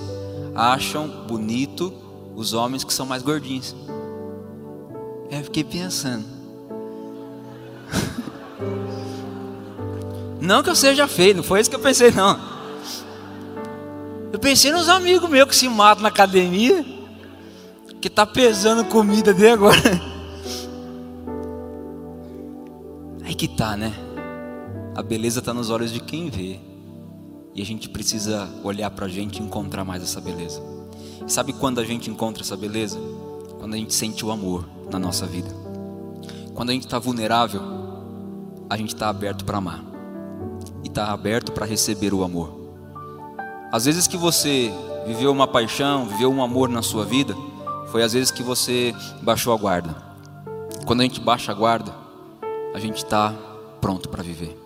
acham 0.56 1.08
bonito 1.28 1.94
os 2.36 2.54
homens 2.54 2.84
que 2.84 2.94
são 2.94 3.06
mais 3.06 3.22
gordinhos. 3.22 3.76
Eu 5.30 5.44
fiquei 5.44 5.64
pensando. 5.64 6.26
Não 10.40 10.64
que 10.64 10.70
eu 10.70 10.76
seja 10.76 11.06
feio, 11.06 11.36
não 11.36 11.44
foi 11.44 11.60
isso 11.60 11.70
que 11.70 11.76
eu 11.76 11.82
pensei, 11.82 12.12
não. 12.12 12.40
Eu 14.32 14.38
pensei 14.38 14.72
nos 14.72 14.90
amigos 14.90 15.28
meus 15.28 15.50
que 15.50 15.56
se 15.56 15.68
matam 15.68 16.04
na 16.04 16.10
academia, 16.10 16.86
que 18.00 18.08
tá 18.10 18.28
pesando 18.28 18.86
comida 18.86 19.34
de 19.34 19.48
agora. 19.48 19.78
Aí 23.26 23.34
que 23.34 23.48
tá, 23.48 23.76
né? 23.76 23.92
A 24.96 25.02
beleza 25.02 25.40
está 25.40 25.52
nos 25.52 25.72
olhos 25.72 25.92
de 25.92 26.00
quem 26.00 26.30
vê. 26.30 26.60
E 27.56 27.62
a 27.62 27.66
gente 27.66 27.90
precisa 27.90 28.48
olhar 28.64 28.92
para 28.92 29.08
a 29.08 29.10
gente 29.10 29.42
e 29.42 29.44
encontrar 29.44 29.84
mais 29.84 30.04
essa 30.04 30.22
beleza. 30.22 30.62
E 31.26 31.32
sabe 31.32 31.52
quando 31.52 31.80
a 31.80 31.84
gente 31.84 32.12
encontra 32.12 32.44
essa 32.44 32.56
beleza? 32.56 33.00
Quando 33.60 33.74
a 33.74 33.78
gente 33.78 33.96
sente 33.96 34.24
o 34.24 34.32
amor 34.32 34.64
na 34.92 35.00
nossa 35.00 35.26
vida. 35.26 35.50
Quando 36.54 36.70
a 36.70 36.74
gente 36.74 36.86
está 36.86 37.00
vulnerável, 37.00 37.62
a 38.70 38.78
gente 38.78 38.94
está 38.94 39.10
aberto 39.10 39.44
para 39.44 39.58
amar. 39.58 39.84
E 40.84 40.88
está 40.88 41.12
aberto 41.12 41.52
para 41.52 41.66
receber 41.66 42.14
o 42.14 42.24
amor. 42.24 42.59
Às 43.72 43.86
vezes 43.86 44.08
que 44.08 44.18
você 44.18 44.74
viveu 45.06 45.32
uma 45.32 45.48
paixão, 45.48 46.06
viveu 46.06 46.32
um 46.32 46.42
amor 46.44 46.70
na 46.70 46.82
sua 46.82 47.06
vida, 47.06 47.36
foi 47.92 48.04
às 48.04 48.14
vezes 48.14 48.32
que 48.32 48.42
você 48.42 48.94
baixou 49.22 49.54
a 49.54 49.58
guarda. 49.58 49.96
Quando 50.86 51.02
a 51.02 51.04
gente 51.04 51.20
baixa 51.20 51.52
a 51.52 51.56
guarda, 51.56 51.94
a 52.74 52.80
gente 52.80 52.98
está 52.98 53.34
pronto 53.80 54.10
para 54.10 54.24
viver. 54.24 54.58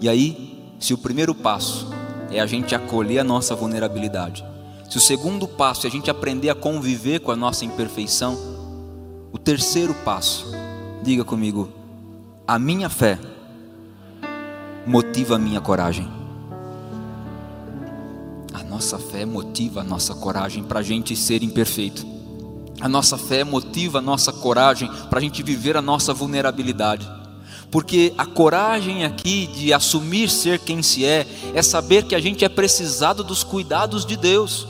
E 0.00 0.08
aí 0.08 0.54
se 0.80 0.92
o 0.92 0.98
primeiro 0.98 1.34
passo 1.34 1.88
é 2.30 2.40
a 2.40 2.46
gente 2.46 2.74
acolher 2.74 3.20
a 3.20 3.24
nossa 3.24 3.54
vulnerabilidade, 3.54 4.44
se 4.90 4.98
o 4.98 5.00
segundo 5.00 5.46
passo 5.46 5.86
é 5.86 5.88
a 5.88 5.90
gente 5.90 6.10
aprender 6.10 6.50
a 6.50 6.54
conviver 6.54 7.20
com 7.20 7.30
a 7.30 7.36
nossa 7.36 7.64
imperfeição, 7.64 8.36
o 9.32 9.38
terceiro 9.38 9.94
passo, 10.04 10.52
diga 11.02 11.24
comigo, 11.24 11.72
a 12.46 12.58
minha 12.58 12.88
fé 12.88 13.18
motiva 14.86 15.36
a 15.36 15.38
minha 15.38 15.60
coragem. 15.60 16.23
Nossa 18.74 18.98
fé 18.98 19.24
motiva 19.24 19.82
a 19.82 19.84
nossa 19.84 20.16
coragem 20.16 20.64
para 20.64 20.80
a 20.80 20.82
gente 20.82 21.14
ser 21.14 21.44
imperfeito. 21.44 22.04
A 22.80 22.88
nossa 22.88 23.16
fé 23.16 23.44
motiva 23.44 23.98
a 23.98 24.02
nossa 24.02 24.32
coragem 24.32 24.90
para 25.08 25.20
a 25.20 25.22
gente 25.22 25.44
viver 25.44 25.76
a 25.76 25.80
nossa 25.80 26.12
vulnerabilidade. 26.12 27.08
Porque 27.70 28.12
a 28.18 28.26
coragem 28.26 29.04
aqui 29.04 29.46
de 29.46 29.72
assumir 29.72 30.28
ser 30.28 30.58
quem 30.58 30.82
se 30.82 31.04
é, 31.04 31.24
é 31.54 31.62
saber 31.62 32.02
que 32.02 32.16
a 32.16 32.20
gente 32.20 32.44
é 32.44 32.48
precisado 32.48 33.22
dos 33.22 33.44
cuidados 33.44 34.04
de 34.04 34.16
Deus, 34.16 34.66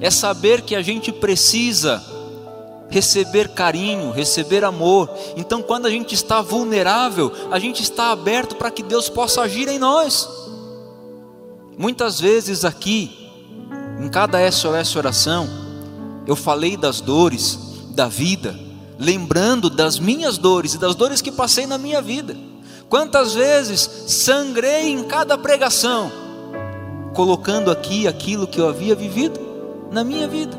é 0.00 0.10
saber 0.10 0.62
que 0.62 0.74
a 0.74 0.82
gente 0.82 1.12
precisa 1.12 2.02
receber 2.90 3.50
carinho, 3.50 4.10
receber 4.10 4.64
amor. 4.64 5.08
Então, 5.36 5.62
quando 5.62 5.86
a 5.86 5.90
gente 5.90 6.16
está 6.16 6.42
vulnerável, 6.42 7.32
a 7.52 7.60
gente 7.60 7.80
está 7.80 8.10
aberto 8.10 8.56
para 8.56 8.72
que 8.72 8.82
Deus 8.82 9.08
possa 9.08 9.42
agir 9.42 9.68
em 9.68 9.78
nós. 9.78 10.28
Muitas 11.78 12.18
vezes 12.18 12.64
aqui, 12.64 13.25
em 13.98 14.08
cada 14.08 14.50
SOS 14.50 14.96
oração, 14.96 15.48
eu 16.26 16.36
falei 16.36 16.76
das 16.76 17.00
dores 17.00 17.58
da 17.90 18.08
vida, 18.08 18.58
lembrando 18.98 19.70
das 19.70 19.98
minhas 19.98 20.36
dores 20.36 20.74
e 20.74 20.78
das 20.78 20.94
dores 20.94 21.22
que 21.22 21.32
passei 21.32 21.66
na 21.66 21.78
minha 21.78 22.02
vida. 22.02 22.36
Quantas 22.88 23.34
vezes 23.34 23.80
sangrei 24.06 24.88
em 24.88 25.04
cada 25.04 25.36
pregação, 25.38 26.10
colocando 27.14 27.70
aqui 27.70 28.06
aquilo 28.06 28.46
que 28.46 28.60
eu 28.60 28.68
havia 28.68 28.94
vivido 28.94 29.40
na 29.90 30.04
minha 30.04 30.28
vida, 30.28 30.56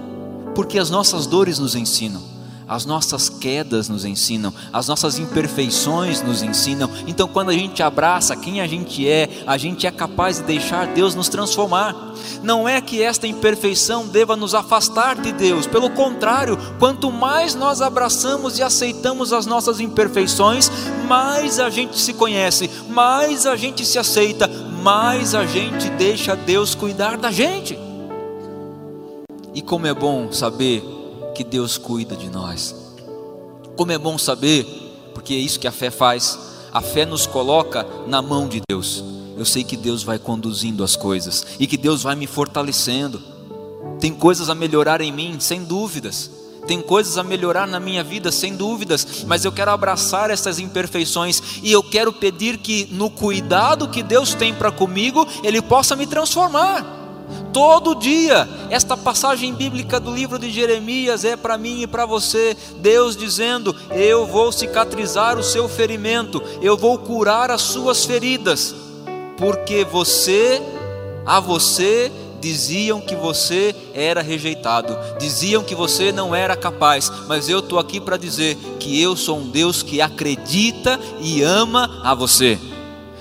porque 0.56 0.80
as 0.80 0.89
nossas 0.89 1.26
dores 1.26 1.60
nos 1.60 1.76
ensinam. 1.76 2.37
As 2.67 2.86
nossas 2.86 3.30
quedas 3.30 3.88
nos 3.88 4.03
ensinam, 4.03 4.53
as 4.73 4.89
nossas 4.89 5.17
imperfeições 5.17 6.21
nos 6.21 6.43
ensinam. 6.43 6.89
Então, 7.08 7.25
quando 7.25 7.49
a 7.49 7.53
gente 7.53 7.82
abraça 7.82 8.36
quem 8.36 8.60
a 8.60 8.67
gente 8.67 9.08
é, 9.08 9.30
a 9.47 9.58
gente 9.58 9.88
é 9.88 9.91
capaz 9.91 10.38
de 10.38 10.43
deixar 10.43 10.88
Deus 10.88 11.15
nos 11.15 11.30
transformar. 11.30 11.95
Não 12.43 12.67
é 12.67 12.82
que 12.82 13.01
esta 13.01 13.25
imperfeição 13.25 14.06
deva 14.06 14.36
nos 14.36 14.53
afastar 14.53 15.15
de 15.15 15.32
Deus, 15.32 15.65
pelo 15.65 15.89
contrário, 15.89 16.58
quanto 16.77 17.10
mais 17.10 17.56
nós 17.56 17.82
abraçamos 17.82 18.60
e 18.60 18.63
aceitamos 18.63 19.32
as 19.32 19.45
nossas 19.45 19.80
imperfeições, 19.80 20.69
mais 21.08 21.60
a 21.60 21.69
gente 21.69 21.97
se 21.97 22.13
conhece, 22.13 22.69
mais 22.89 23.45
a 23.45 23.56
gente 23.56 23.86
se 23.86 23.97
aceita, 23.97 24.47
mais 24.84 25.34
a 25.34 25.45
gente 25.45 25.89
deixa 25.91 26.36
Deus 26.36 26.75
cuidar 26.75 27.17
da 27.17 27.32
gente. 27.32 27.80
E 29.53 29.62
como 29.62 29.88
é 29.88 29.93
bom 29.93 30.32
saber 30.32 30.97
que 31.38 31.43
Deus 31.43 31.78
cuida 31.78 32.15
de 32.15 32.32
nós. 32.32 32.76
Como 33.76 33.91
é 33.91 33.97
bom 33.97 34.17
saber, 34.17 34.65
porque 35.13 35.36
é 35.36 35.38
isso 35.38 35.60
que 35.60 35.67
a 35.67 35.71
fé 35.71 35.91
faz. 35.91 36.39
A 36.73 36.82
fé 36.82 37.06
nos 37.06 37.28
coloca 37.28 37.86
na 38.08 38.23
mão 38.23 38.47
de 38.47 38.60
Deus. 38.67 39.04
Eu 39.38 39.45
sei 39.45 39.63
que 39.63 39.78
Deus 39.78 40.02
vai 40.02 40.17
conduzindo 40.17 40.84
as 40.84 40.95
coisas 40.95 41.45
e 41.60 41.67
que 41.67 41.78
Deus 41.78 42.02
vai 42.02 42.15
me 42.15 42.26
fortalecendo. 42.26 43.21
Tem 44.00 44.15
coisas 44.15 44.50
a 44.50 44.56
melhorar 44.56 45.00
em 45.00 45.12
mim, 45.12 45.39
sem 45.39 45.63
dúvidas. 45.63 46.32
Tem 46.65 46.82
coisas 46.82 47.19
a 47.19 47.23
melhorar 47.23 47.67
na 47.67 47.80
minha 47.80 48.04
vida, 48.04 48.32
sem 48.32 48.56
dúvidas, 48.56 49.23
mas 49.28 49.45
eu 49.45 49.52
quero 49.52 49.69
abraçar 49.69 50.32
essas 50.32 50.58
imperfeições 50.58 51.62
e 51.62 51.71
eu 51.71 51.84
quero 51.84 52.12
pedir 52.12 52.58
que, 52.58 52.89
no 52.91 53.12
cuidado 53.12 53.88
que 53.88 54.02
Deus 54.02 54.34
tem 54.34 54.56
para 54.56 54.71
comigo, 54.71 55.26
Ele 55.43 55.62
possa 55.62 55.95
me 55.95 56.08
transformar. 56.08 56.97
Todo 57.58 57.96
dia, 57.96 58.48
esta 58.70 58.96
passagem 58.96 59.52
bíblica 59.52 60.00
do 60.00 60.13
livro 60.13 60.38
de 60.38 60.52
Jeremias 60.52 61.26
é 61.26 61.36
para 61.36 61.58
mim 61.58 61.82
e 61.82 61.88
para 61.88 62.06
você, 62.06 62.56
Deus 62.78 63.17
dizendo: 63.17 63.76
Eu 63.89 64.28
vou 64.28 64.52
cicatrizar 64.52 65.39
o 65.39 65.43
seu 65.43 65.67
ferimento, 65.67 66.39
eu 66.62 66.78
vou 66.78 67.00
curar 67.00 67.50
as 67.50 67.63
suas 67.63 68.06
feridas, 68.06 68.76
porque 69.38 69.84
você, 69.84 70.62
a 71.26 71.39
você, 71.39 72.12
diziam 72.39 73.02
que 73.02 73.15
você 73.15 73.76
era 73.91 74.22
rejeitado, 74.22 74.96
diziam 75.20 75.63
que 75.63 75.74
você 75.74 76.12
não 76.12 76.36
era 76.36 76.56
capaz, 76.56 77.12
mas 77.28 77.50
eu 77.50 77.58
estou 77.58 77.80
aqui 77.80 78.00
para 78.00 78.17
dizer 78.17 78.56
que 78.80 79.02
eu 79.02 79.15
sou 79.15 79.39
um 79.39 79.50
Deus 79.50 79.82
que 79.82 80.00
acredita 80.00 81.00
e 81.20 81.41
ama 81.41 82.02
a 82.04 82.13
você 82.13 82.60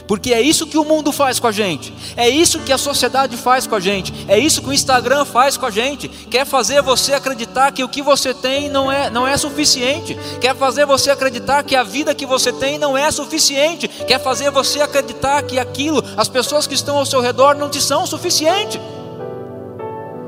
porque 0.07 0.33
é 0.33 0.40
isso 0.40 0.66
que 0.66 0.79
o 0.79 0.85
mundo 0.85 1.12
faz 1.12 1.38
com 1.40 1.47
a 1.47 1.53
gente, 1.53 1.92
é 2.16 2.29
isso 2.29 2.61
que 2.61 2.73
a 2.73 2.79
sociedade 2.79 3.37
faz 3.37 3.66
com 3.66 3.75
a 3.75 3.81
gente, 3.81 4.12
é 4.29 4.38
isso 4.38 4.62
que 4.62 4.69
o 4.69 4.73
Instagram 4.73 5.25
faz 5.25 5.57
com 5.57 5.66
a 5.66 5.71
gente. 5.71 6.09
Quer 6.09 6.47
fazer 6.47 6.81
você 6.83 7.12
acreditar 7.12 7.73
que 7.73 7.83
o 7.83 7.88
que 7.88 8.03
você 8.03 8.33
tem 8.33 8.69
não 8.69 8.90
é, 8.90 9.11
não 9.11 9.27
é 9.27 9.37
suficiente, 9.37 10.16
quer 10.40 10.55
fazer 10.55 10.87
você 10.87 11.11
acreditar 11.11 11.62
que 11.62 11.75
a 11.75 11.83
vida 11.83 12.14
que 12.14 12.27
você 12.27 12.53
tem 12.53 12.79
não 12.79 12.97
é 12.97 13.11
suficiente, 13.11 13.88
quer 13.88 14.21
fazer 14.21 14.51
você 14.51 14.81
acreditar 14.81 15.42
que 15.42 15.59
aquilo, 15.59 16.03
as 16.16 16.29
pessoas 16.29 16.66
que 16.66 16.75
estão 16.75 16.99
ao 16.99 17.07
seu 17.07 17.21
redor 17.21 17.55
não 17.55 17.69
te 17.69 17.81
são 17.81 18.07
suficiente. 18.07 18.81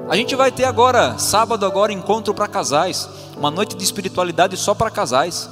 A 0.08 0.16
gente 0.16 0.34
vai 0.34 0.50
ter 0.50 0.64
agora, 0.64 1.18
sábado 1.18 1.66
agora, 1.66 1.92
encontro 1.92 2.32
para 2.32 2.48
casais, 2.48 3.06
uma 3.36 3.50
noite 3.50 3.76
de 3.76 3.84
espiritualidade 3.84 4.56
só 4.56 4.74
para 4.74 4.90
casais. 4.90 5.50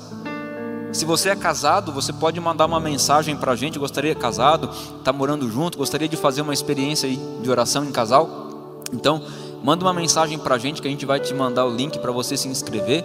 Se 0.93 1.05
você 1.05 1.31
é 1.31 1.37
casado, 1.37 1.93
você 1.93 2.13
pode 2.13 2.41
mandar 2.41 2.67
uma 2.67 2.81
mensagem 2.81 3.37
para 3.37 3.53
a 3.53 3.57
gente. 3.57 3.79
Gostaria 3.79 4.15
casado, 4.15 4.71
está 4.99 5.13
morando 5.13 5.51
junto, 5.51 5.77
gostaria 5.77 6.09
de 6.09 6.17
fazer 6.17 6.43
uma 6.43 6.55
experiência 6.55 7.09
de 7.09 7.51
oração 7.51 7.85
em 7.85 7.93
casal. 7.93 8.83
Então, 8.93 9.23
manda 9.63 9.85
uma 9.85 9.93
mensagem 9.93 10.39
para 10.39 10.55
a 10.55 10.59
gente 10.59 10.81
que 10.81 10.89
a 10.89 10.91
gente 10.91 11.05
vai 11.05 11.21
te 11.21 11.35
mandar 11.35 11.67
o 11.67 11.75
link 11.75 11.99
para 11.99 12.13
você 12.13 12.37
se 12.37 12.49
inscrever. 12.49 13.05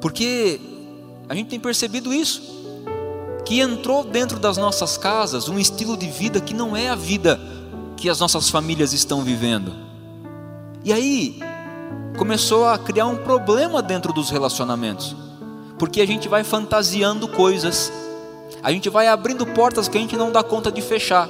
Porque 0.00 0.60
a 1.28 1.34
gente 1.34 1.50
tem 1.50 1.60
percebido 1.60 2.12
isso, 2.12 2.42
que 3.44 3.60
entrou 3.60 4.02
dentro 4.02 4.38
das 4.38 4.56
nossas 4.56 4.96
casas 4.96 5.48
um 5.48 5.58
estilo 5.58 5.96
de 5.96 6.08
vida 6.08 6.40
que 6.40 6.54
não 6.54 6.76
é 6.76 6.88
a 6.88 6.94
vida 6.94 7.40
que 7.96 8.08
as 8.08 8.18
nossas 8.18 8.50
famílias 8.50 8.92
estão 8.92 9.22
vivendo. 9.22 9.72
E 10.84 10.92
aí 10.92 11.38
começou 12.16 12.66
a 12.66 12.76
criar 12.76 13.06
um 13.06 13.16
problema 13.16 13.80
dentro 13.80 14.12
dos 14.12 14.30
relacionamentos 14.30 15.14
porque 15.82 16.00
a 16.00 16.06
gente 16.06 16.28
vai 16.28 16.44
fantasiando 16.44 17.26
coisas, 17.26 17.92
a 18.62 18.70
gente 18.70 18.88
vai 18.88 19.08
abrindo 19.08 19.44
portas 19.44 19.88
que 19.88 19.98
a 19.98 20.00
gente 20.00 20.16
não 20.16 20.30
dá 20.30 20.40
conta 20.40 20.70
de 20.70 20.80
fechar. 20.80 21.28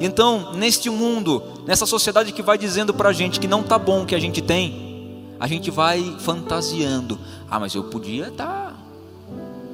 Então, 0.00 0.52
neste 0.52 0.88
mundo, 0.88 1.42
nessa 1.66 1.84
sociedade 1.84 2.30
que 2.30 2.40
vai 2.40 2.56
dizendo 2.56 2.94
para 2.94 3.08
a 3.08 3.12
gente 3.12 3.40
que 3.40 3.48
não 3.48 3.60
tá 3.60 3.76
bom 3.76 4.04
o 4.04 4.06
que 4.06 4.14
a 4.14 4.20
gente 4.20 4.40
tem, 4.40 5.26
a 5.40 5.48
gente 5.48 5.68
vai 5.72 6.14
fantasiando. 6.20 7.18
Ah, 7.50 7.58
mas 7.58 7.74
eu 7.74 7.82
podia 7.82 8.28
estar, 8.28 8.46
tá, 8.46 8.74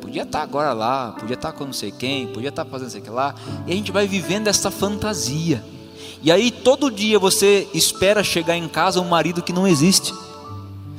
podia 0.00 0.22
estar 0.22 0.38
tá 0.38 0.42
agora 0.42 0.72
lá, 0.72 1.12
podia 1.20 1.34
estar 1.34 1.52
tá 1.52 1.58
com 1.58 1.66
não 1.66 1.74
sei 1.74 1.92
quem, 1.92 2.26
podia 2.28 2.48
estar 2.48 2.64
tá 2.64 2.70
fazendo 2.70 2.88
sei 2.88 3.02
que 3.02 3.10
lá, 3.10 3.34
e 3.66 3.72
a 3.72 3.74
gente 3.74 3.92
vai 3.92 4.08
vivendo 4.08 4.48
essa 4.48 4.70
fantasia. 4.70 5.62
E 6.22 6.32
aí 6.32 6.50
todo 6.50 6.90
dia 6.90 7.18
você 7.18 7.68
espera 7.74 8.24
chegar 8.24 8.56
em 8.56 8.68
casa 8.68 9.02
um 9.02 9.06
marido 9.06 9.42
que 9.42 9.52
não 9.52 9.68
existe. 9.68 10.14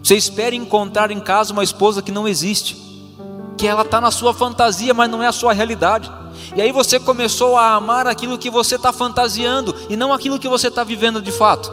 Você 0.03 0.15
espera 0.15 0.53
encontrar 0.53 1.09
em 1.09 1.19
casa 1.19 1.51
uma 1.51 1.63
esposa 1.63 2.03
que 2.03 2.11
não 2.11 2.27
existe 2.27 2.85
que 3.57 3.67
ela 3.67 3.83
está 3.83 4.01
na 4.01 4.11
sua 4.11 4.33
fantasia, 4.33 4.93
mas 4.93 5.09
não 5.09 5.23
é 5.23 5.27
a 5.27 5.31
sua 5.31 5.53
realidade. 5.53 6.11
E 6.55 6.61
aí 6.61 6.71
você 6.71 6.99
começou 6.99 7.57
a 7.57 7.73
amar 7.73 8.07
aquilo 8.07 8.37
que 8.37 8.49
você 8.49 8.75
está 8.75 8.91
fantasiando 8.91 9.75
e 9.89 9.95
não 9.95 10.13
aquilo 10.13 10.39
que 10.39 10.47
você 10.47 10.67
está 10.67 10.83
vivendo 10.83 11.21
de 11.21 11.31
fato. 11.31 11.71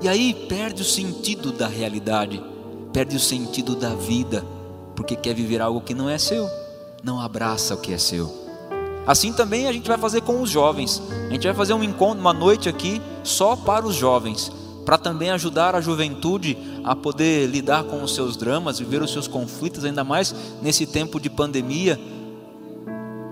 E 0.00 0.08
aí 0.08 0.32
perde 0.32 0.82
o 0.82 0.84
sentido 0.84 1.52
da 1.52 1.66
realidade, 1.66 2.42
perde 2.92 3.16
o 3.16 3.20
sentido 3.20 3.76
da 3.76 3.94
vida, 3.94 4.44
porque 4.96 5.14
quer 5.14 5.34
viver 5.34 5.60
algo 5.60 5.80
que 5.80 5.94
não 5.94 6.08
é 6.08 6.18
seu, 6.18 6.48
não 7.02 7.20
abraça 7.20 7.74
o 7.74 7.78
que 7.78 7.92
é 7.92 7.98
seu. 7.98 8.32
Assim 9.06 9.32
também 9.32 9.66
a 9.66 9.72
gente 9.72 9.88
vai 9.88 9.98
fazer 9.98 10.22
com 10.22 10.40
os 10.40 10.48
jovens. 10.48 11.02
A 11.28 11.32
gente 11.32 11.46
vai 11.46 11.54
fazer 11.54 11.74
um 11.74 11.82
encontro, 11.82 12.20
uma 12.20 12.32
noite 12.32 12.68
aqui 12.68 13.00
só 13.22 13.56
para 13.56 13.86
os 13.86 13.94
jovens 13.94 14.52
para 14.90 14.98
também 14.98 15.30
ajudar 15.30 15.76
a 15.76 15.80
juventude 15.80 16.58
a 16.82 16.96
poder 16.96 17.46
lidar 17.46 17.84
com 17.84 18.02
os 18.02 18.12
seus 18.12 18.36
dramas, 18.36 18.80
viver 18.80 19.00
os 19.00 19.12
seus 19.12 19.28
conflitos, 19.28 19.84
ainda 19.84 20.02
mais 20.02 20.34
nesse 20.60 20.84
tempo 20.84 21.20
de 21.20 21.30
pandemia, 21.30 21.96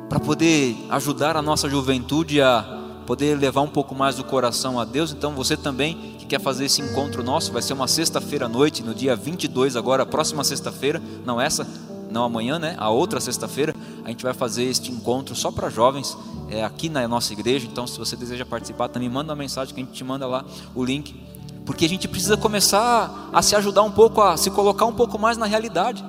para 0.09 0.21
poder 0.21 0.77
ajudar 0.89 1.37
a 1.37 1.43
nossa 1.43 1.69
juventude 1.69 2.41
a 2.41 2.63
poder 3.05 3.37
levar 3.37 3.63
um 3.63 3.69
pouco 3.69 3.93
mais 3.93 4.15
do 4.15 4.23
coração 4.23 4.79
a 4.79 4.85
Deus. 4.85 5.11
Então, 5.11 5.33
você 5.33 5.57
também 5.57 6.15
que 6.17 6.27
quer 6.27 6.41
fazer 6.41 6.65
esse 6.67 6.81
encontro 6.81 7.25
nosso, 7.25 7.51
vai 7.51 7.61
ser 7.61 7.73
uma 7.73 7.89
sexta-feira 7.89 8.47
à 8.47 8.49
noite, 8.49 8.81
no 8.85 8.95
dia 8.95 9.17
22, 9.17 9.75
agora, 9.75 10.07
próxima 10.07 10.45
sexta-feira, 10.45 11.03
não 11.27 11.41
essa, 11.41 11.67
não 12.09 12.23
amanhã, 12.23 12.61
né? 12.61 12.77
A 12.79 12.89
outra 12.89 13.19
sexta-feira, 13.19 13.75
a 14.05 14.11
gente 14.11 14.23
vai 14.23 14.33
fazer 14.33 14.63
este 14.63 14.93
encontro 14.93 15.35
só 15.35 15.51
para 15.51 15.69
jovens, 15.69 16.17
é 16.51 16.63
aqui 16.63 16.89
na 16.89 17.09
nossa 17.09 17.33
igreja. 17.33 17.67
Então, 17.67 17.85
se 17.85 17.99
você 17.99 18.15
deseja 18.15 18.47
participar, 18.47 18.87
também 18.87 19.09
manda 19.09 19.33
uma 19.33 19.37
mensagem 19.37 19.75
que 19.75 19.81
a 19.81 19.85
gente 19.85 19.93
te 19.93 20.05
manda 20.05 20.25
lá 20.25 20.45
o 20.73 20.85
link 20.85 21.27
porque 21.69 21.85
a 21.85 21.89
gente 21.89 22.09
precisa 22.09 22.35
começar 22.35 23.29
a 23.31 23.43
se 23.43 23.55
ajudar 23.55 23.83
um 23.83 23.91
pouco, 23.91 24.23
a 24.23 24.39
se 24.39 24.51
colocar 24.51 24.87
um 24.87 24.95
pouco 24.95 25.19
mais 25.19 25.37
na 25.37 25.45
realidade 25.45 26.03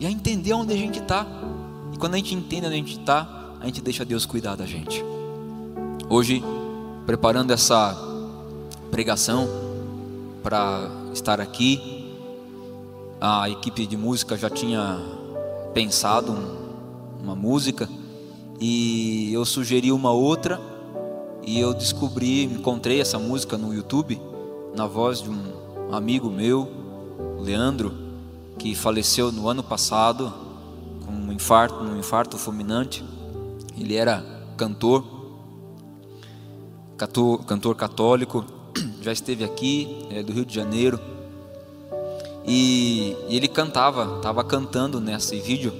e 0.00 0.06
a 0.06 0.10
entender 0.10 0.54
onde 0.54 0.72
a 0.72 0.76
gente 0.78 0.98
está. 0.98 1.26
E 1.92 1.98
quando 1.98 2.14
a 2.14 2.16
gente 2.16 2.34
entende 2.34 2.64
onde 2.64 2.74
a 2.74 2.78
gente 2.78 2.98
está, 2.98 3.28
a 3.60 3.66
gente 3.66 3.82
deixa 3.82 4.02
Deus 4.02 4.24
cuidar 4.24 4.56
da 4.56 4.64
gente. 4.64 5.04
Hoje, 6.08 6.42
preparando 7.04 7.52
essa 7.52 7.94
pregação 8.90 9.46
para 10.42 10.88
estar 11.12 11.38
aqui, 11.38 12.16
a 13.20 13.50
equipe 13.50 13.86
de 13.86 13.98
música 13.98 14.38
já 14.38 14.48
tinha 14.48 15.02
pensado 15.74 16.34
uma 17.22 17.36
música 17.36 17.86
e 18.58 19.30
eu 19.34 19.44
sugeri 19.44 19.92
uma 19.92 20.12
outra 20.12 20.58
e 21.42 21.60
eu 21.60 21.74
descobri, 21.74 22.44
encontrei 22.44 23.02
essa 23.02 23.18
música 23.18 23.58
no 23.58 23.74
YouTube 23.74 24.18
na 24.74 24.86
voz 24.86 25.22
de 25.22 25.30
um 25.30 25.94
amigo 25.94 26.28
meu, 26.28 26.68
Leandro, 27.38 27.92
que 28.58 28.74
faleceu 28.74 29.30
no 29.30 29.48
ano 29.48 29.62
passado 29.62 30.32
com 31.06 31.12
um 31.12 31.32
infarto, 31.32 31.76
um 31.76 31.98
infarto 31.98 32.36
fulminante. 32.36 33.04
Ele 33.78 33.94
era 33.94 34.24
cantor, 34.56 35.04
cantor, 36.96 37.44
cantor 37.44 37.76
católico, 37.76 38.44
já 39.00 39.12
esteve 39.12 39.44
aqui, 39.44 40.06
é, 40.10 40.22
do 40.22 40.32
Rio 40.32 40.44
de 40.44 40.54
Janeiro. 40.54 40.98
E, 42.44 43.16
e 43.28 43.36
ele 43.36 43.48
cantava, 43.48 44.16
estava 44.16 44.42
cantando 44.42 45.00
nesse 45.00 45.38
vídeo 45.38 45.72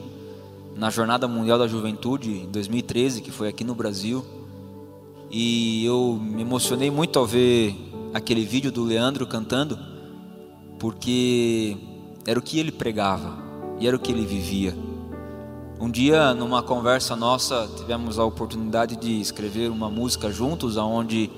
na 0.76 0.88
Jornada 0.88 1.28
Mundial 1.28 1.58
da 1.58 1.66
Juventude 1.66 2.30
em 2.30 2.50
2013, 2.50 3.20
que 3.20 3.30
foi 3.30 3.48
aqui 3.48 3.64
no 3.64 3.74
Brasil. 3.74 4.24
E 5.30 5.84
eu 5.84 6.18
me 6.20 6.42
emocionei 6.42 6.90
muito 6.90 7.18
ao 7.18 7.26
ver 7.26 7.93
aquele 8.14 8.44
vídeo 8.44 8.70
do 8.70 8.84
Leandro 8.84 9.26
cantando, 9.26 9.76
porque 10.78 11.76
era 12.24 12.38
o 12.38 12.42
que 12.42 12.60
ele 12.60 12.70
pregava 12.70 13.36
e 13.80 13.88
era 13.88 13.96
o 13.96 13.98
que 13.98 14.12
ele 14.12 14.24
vivia. 14.24 14.72
Um 15.80 15.90
dia, 15.90 16.32
numa 16.32 16.62
conversa 16.62 17.16
nossa, 17.16 17.68
tivemos 17.76 18.16
a 18.16 18.24
oportunidade 18.24 18.94
de 18.94 19.20
escrever 19.20 19.68
uma 19.68 19.90
música 19.90 20.30
juntos, 20.30 20.78
aonde 20.78 21.28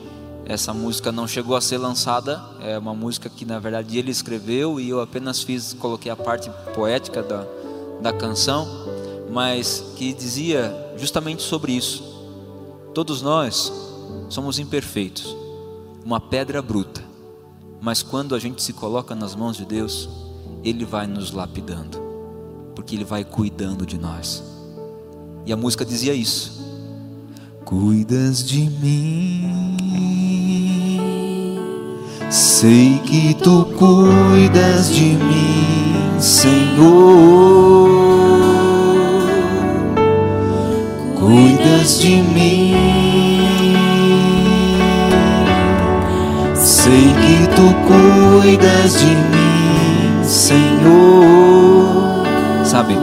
essa 0.44 0.74
música 0.74 1.10
não 1.10 1.26
chegou 1.26 1.56
a 1.56 1.60
ser 1.62 1.78
lançada, 1.78 2.44
é 2.60 2.78
uma 2.78 2.94
música 2.94 3.30
que 3.30 3.46
na 3.46 3.58
verdade 3.58 3.98
ele 3.98 4.10
escreveu 4.10 4.78
e 4.78 4.90
eu 4.90 5.00
apenas 5.00 5.42
fiz, 5.42 5.72
coloquei 5.72 6.12
a 6.12 6.16
parte 6.16 6.50
poética 6.74 7.22
da, 7.22 7.46
da 8.02 8.12
canção, 8.12 8.68
mas 9.32 9.82
que 9.96 10.12
dizia 10.12 10.72
justamente 10.98 11.42
sobre 11.42 11.72
isso. 11.72 12.04
Todos 12.94 13.22
nós 13.22 13.72
somos 14.28 14.58
imperfeitos 14.58 15.45
uma 16.06 16.20
pedra 16.20 16.62
bruta, 16.62 17.02
mas 17.80 18.00
quando 18.00 18.36
a 18.36 18.38
gente 18.38 18.62
se 18.62 18.72
coloca 18.72 19.12
nas 19.12 19.34
mãos 19.34 19.56
de 19.56 19.64
Deus, 19.64 20.08
Ele 20.62 20.84
vai 20.84 21.04
nos 21.04 21.32
lapidando, 21.32 22.00
porque 22.76 22.94
Ele 22.94 23.04
vai 23.04 23.24
cuidando 23.24 23.84
de 23.84 23.98
nós. 23.98 24.40
E 25.44 25.52
a 25.52 25.56
música 25.56 25.84
dizia 25.84 26.14
isso: 26.14 26.64
Cuidas 27.64 28.46
de 28.46 28.70
mim, 28.70 29.66
sei 32.30 33.00
que 33.00 33.34
tu 33.42 33.64
cuidas 33.76 34.94
de 34.94 35.06
mim, 35.06 36.20
Senhor. 36.20 37.26
Cuidas 41.18 41.98
de 41.98 42.22
mim 42.22 42.86
que 47.26 47.46
tu 47.56 47.74
cuidas 47.88 49.00
de 49.00 49.06
mim, 49.06 50.24
Senhor. 50.24 51.84
Sabe, 52.64 52.94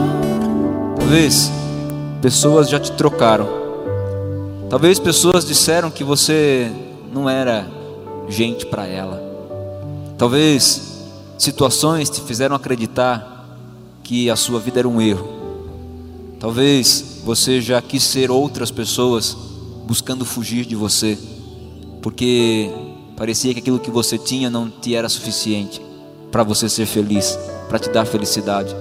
talvez 0.98 1.52
pessoas 2.22 2.70
já 2.70 2.80
te 2.80 2.92
trocaram. 2.92 3.46
Talvez 4.70 4.98
pessoas 4.98 5.44
disseram 5.44 5.90
que 5.90 6.02
você 6.02 6.72
não 7.12 7.28
era 7.28 7.66
gente 8.28 8.64
para 8.64 8.86
ela. 8.86 9.22
Talvez 10.16 11.04
situações 11.36 12.08
te 12.08 12.22
fizeram 12.22 12.56
acreditar 12.56 13.60
que 14.02 14.30
a 14.30 14.36
sua 14.36 14.58
vida 14.58 14.78
era 14.78 14.88
um 14.88 15.02
erro. 15.02 15.28
Talvez 16.40 17.20
você 17.24 17.60
já 17.60 17.80
quis 17.82 18.02
ser 18.02 18.30
outras 18.30 18.70
pessoas 18.70 19.36
buscando 19.86 20.24
fugir 20.24 20.64
de 20.64 20.74
você, 20.74 21.18
porque 22.00 22.70
Parecia 23.16 23.52
que 23.54 23.60
aquilo 23.60 23.78
que 23.78 23.90
você 23.90 24.18
tinha 24.18 24.50
não 24.50 24.68
te 24.68 24.94
era 24.94 25.08
suficiente 25.08 25.80
para 26.32 26.42
você 26.42 26.68
ser 26.68 26.86
feliz, 26.86 27.38
para 27.68 27.78
te 27.78 27.88
dar 27.88 28.04
felicidade. 28.04 28.74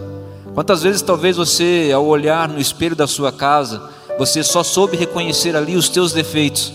Quantas 0.56 0.82
vezes 0.82 1.02
talvez 1.02 1.38
você, 1.38 1.92
ao 1.94 2.06
olhar 2.06 2.50
no 2.50 2.60
espelho 2.60 2.96
da 2.96 3.06
sua 3.06 3.32
casa, 3.32 3.90
você 4.18 4.44
só 4.44 4.64
soube 4.64 4.98
reconhecer 4.98 5.56
ali 5.56 5.76
os 5.76 5.88
teus 5.90 6.14
defeitos. 6.14 6.74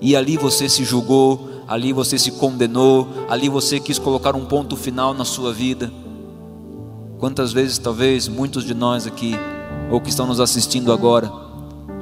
E 0.00 0.16
ali 0.16 0.36
você 0.36 0.68
se 0.68 0.84
julgou, 0.84 1.48
ali 1.68 1.92
você 1.92 2.18
se 2.18 2.32
condenou, 2.32 3.08
ali 3.28 3.48
você 3.48 3.78
quis 3.78 3.98
colocar 3.98 4.34
um 4.34 4.44
ponto 4.44 4.76
final 4.76 5.14
na 5.14 5.24
sua 5.24 5.52
vida. 5.52 5.92
Quantas 7.18 7.52
vezes 7.52 7.78
talvez 7.78 8.26
muitos 8.26 8.64
de 8.64 8.74
nós 8.74 9.06
aqui, 9.06 9.34
ou 9.90 10.00
que 10.00 10.10
estão 10.10 10.26
nos 10.26 10.40
assistindo 10.40 10.92
agora, 10.92 11.30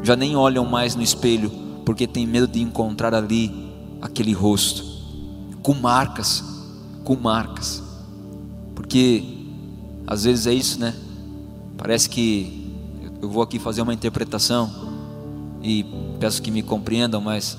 já 0.02 0.14
nem 0.16 0.36
olham 0.36 0.64
mais 0.64 0.94
no 0.94 1.02
espelho, 1.02 1.50
porque 1.84 2.06
tem 2.06 2.26
medo 2.26 2.46
de 2.46 2.60
encontrar 2.60 3.14
ali 3.14 3.65
aquele 4.07 4.32
rosto. 4.32 4.96
com 5.62 5.74
marcas, 5.74 6.44
com 7.04 7.16
marcas. 7.16 7.82
Porque 8.74 9.22
às 10.07 10.22
vezes 10.24 10.46
é 10.46 10.54
isso, 10.54 10.78
né? 10.78 10.94
Parece 11.76 12.09
que 12.09 12.72
eu 13.20 13.28
vou 13.28 13.42
aqui 13.42 13.59
fazer 13.59 13.82
uma 13.82 13.92
interpretação 13.92 14.70
e 15.62 15.84
peço 16.20 16.40
que 16.40 16.50
me 16.50 16.62
compreendam, 16.62 17.20
mas 17.20 17.59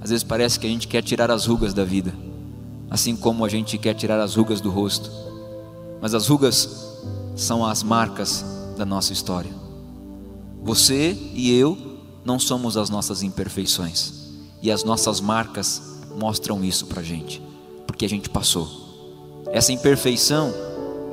às 0.00 0.10
vezes 0.10 0.24
parece 0.24 0.58
que 0.58 0.66
a 0.66 0.70
gente 0.70 0.88
quer 0.88 1.02
tirar 1.02 1.30
as 1.30 1.44
rugas 1.44 1.74
da 1.74 1.84
vida, 1.84 2.14
assim 2.90 3.14
como 3.14 3.44
a 3.44 3.48
gente 3.48 3.76
quer 3.76 3.94
tirar 3.94 4.18
as 4.20 4.34
rugas 4.34 4.60
do 4.60 4.70
rosto. 4.70 5.10
Mas 6.00 6.14
as 6.14 6.28
rugas 6.28 6.96
são 7.36 7.66
as 7.66 7.82
marcas 7.82 8.44
da 8.76 8.86
nossa 8.86 9.12
história. 9.12 9.50
Você 10.62 11.16
e 11.34 11.52
eu 11.52 11.76
não 12.24 12.38
somos 12.38 12.76
as 12.76 12.88
nossas 12.88 13.22
imperfeições, 13.22 14.17
e 14.62 14.70
as 14.70 14.84
nossas 14.84 15.20
marcas 15.20 15.82
mostram 16.16 16.64
isso 16.64 16.86
para 16.86 17.02
gente, 17.02 17.42
porque 17.86 18.04
a 18.04 18.08
gente 18.08 18.28
passou. 18.28 18.68
Essa 19.52 19.72
imperfeição, 19.72 20.52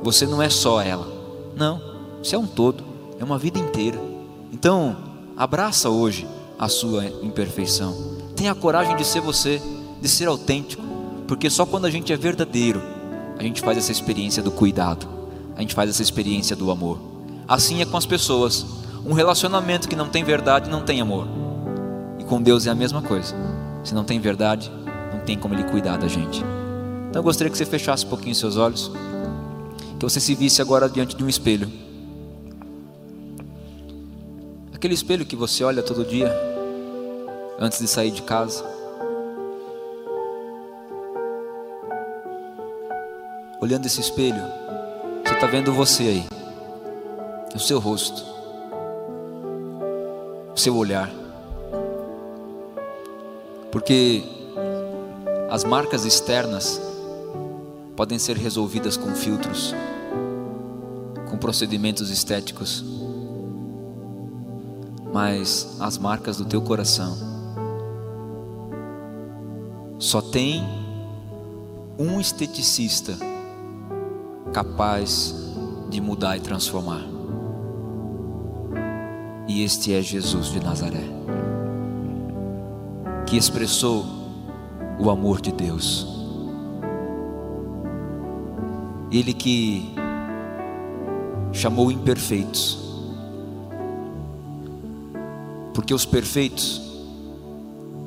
você 0.02 0.26
não 0.26 0.42
é 0.42 0.50
só 0.50 0.80
ela, 0.80 1.06
não, 1.56 1.80
você 2.22 2.34
é 2.34 2.38
um 2.38 2.46
todo, 2.46 2.84
é 3.18 3.24
uma 3.24 3.38
vida 3.38 3.58
inteira. 3.58 4.00
Então, 4.52 4.96
abraça 5.36 5.88
hoje 5.88 6.26
a 6.58 6.68
sua 6.68 7.06
imperfeição, 7.22 7.94
tenha 8.34 8.52
a 8.52 8.54
coragem 8.54 8.96
de 8.96 9.04
ser 9.04 9.20
você, 9.20 9.60
de 10.00 10.08
ser 10.08 10.26
autêntico, 10.26 10.82
porque 11.26 11.48
só 11.50 11.64
quando 11.64 11.86
a 11.86 11.90
gente 11.90 12.12
é 12.12 12.16
verdadeiro, 12.16 12.82
a 13.38 13.42
gente 13.42 13.60
faz 13.60 13.78
essa 13.78 13.92
experiência 13.92 14.42
do 14.42 14.50
cuidado, 14.50 15.06
a 15.56 15.60
gente 15.60 15.74
faz 15.74 15.90
essa 15.90 16.02
experiência 16.02 16.56
do 16.56 16.70
amor. 16.70 16.98
Assim 17.48 17.80
é 17.80 17.86
com 17.86 17.96
as 17.96 18.06
pessoas. 18.06 18.66
Um 19.04 19.12
relacionamento 19.12 19.88
que 19.88 19.94
não 19.94 20.08
tem 20.08 20.24
verdade 20.24 20.68
não 20.68 20.84
tem 20.84 21.00
amor. 21.00 21.28
Com 22.28 22.42
Deus 22.42 22.66
é 22.66 22.70
a 22.70 22.74
mesma 22.74 23.00
coisa. 23.00 23.34
Se 23.84 23.94
não 23.94 24.02
tem 24.02 24.18
verdade, 24.18 24.70
não 25.12 25.20
tem 25.20 25.38
como 25.38 25.54
Ele 25.54 25.62
cuidar 25.62 25.96
da 25.96 26.08
gente. 26.08 26.42
Então 27.08 27.20
eu 27.20 27.22
gostaria 27.22 27.50
que 27.50 27.56
você 27.56 27.64
fechasse 27.64 28.04
um 28.04 28.08
pouquinho 28.08 28.34
seus 28.34 28.56
olhos, 28.56 28.90
que 29.98 30.04
você 30.04 30.18
se 30.18 30.34
visse 30.34 30.60
agora 30.60 30.88
diante 30.88 31.16
de 31.16 31.22
um 31.22 31.28
espelho. 31.28 31.70
Aquele 34.74 34.92
espelho 34.92 35.24
que 35.24 35.36
você 35.36 35.62
olha 35.62 35.82
todo 35.82 36.04
dia, 36.04 36.30
antes 37.60 37.78
de 37.78 37.86
sair 37.86 38.10
de 38.10 38.22
casa. 38.22 38.64
Olhando 43.60 43.86
esse 43.86 44.00
espelho, 44.00 44.42
você 45.24 45.32
está 45.32 45.46
vendo 45.46 45.72
você 45.72 46.02
aí, 46.02 46.26
o 47.54 47.58
seu 47.58 47.78
rosto, 47.78 48.22
o 50.54 50.58
seu 50.58 50.76
olhar, 50.76 51.10
porque 53.76 54.24
as 55.50 55.62
marcas 55.62 56.06
externas 56.06 56.80
podem 57.94 58.18
ser 58.18 58.34
resolvidas 58.38 58.96
com 58.96 59.14
filtros, 59.14 59.74
com 61.28 61.36
procedimentos 61.36 62.08
estéticos, 62.08 62.82
mas 65.12 65.76
as 65.78 65.98
marcas 65.98 66.38
do 66.38 66.46
teu 66.46 66.62
coração 66.62 67.18
só 69.98 70.22
tem 70.22 70.64
um 71.98 72.18
esteticista 72.18 73.12
capaz 74.54 75.34
de 75.90 76.00
mudar 76.00 76.38
e 76.38 76.40
transformar. 76.40 77.04
E 79.46 79.62
este 79.62 79.92
é 79.92 80.00
Jesus 80.00 80.46
de 80.46 80.60
Nazaré, 80.60 81.25
que 83.26 83.36
expressou 83.36 84.06
o 84.98 85.10
amor 85.10 85.40
de 85.40 85.52
Deus. 85.52 86.06
Ele 89.10 89.32
que 89.32 89.94
chamou 91.52 91.90
imperfeitos, 91.90 92.78
porque 95.74 95.92
os 95.92 96.04
perfeitos 96.04 96.82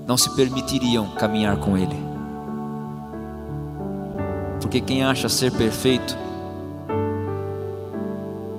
não 0.08 0.18
se 0.18 0.34
permitiriam 0.36 1.08
caminhar 1.12 1.58
com 1.58 1.78
Ele. 1.78 1.96
Porque 4.62 4.82
quem 4.82 5.04
acha 5.04 5.28
ser 5.28 5.52
perfeito 5.52 6.18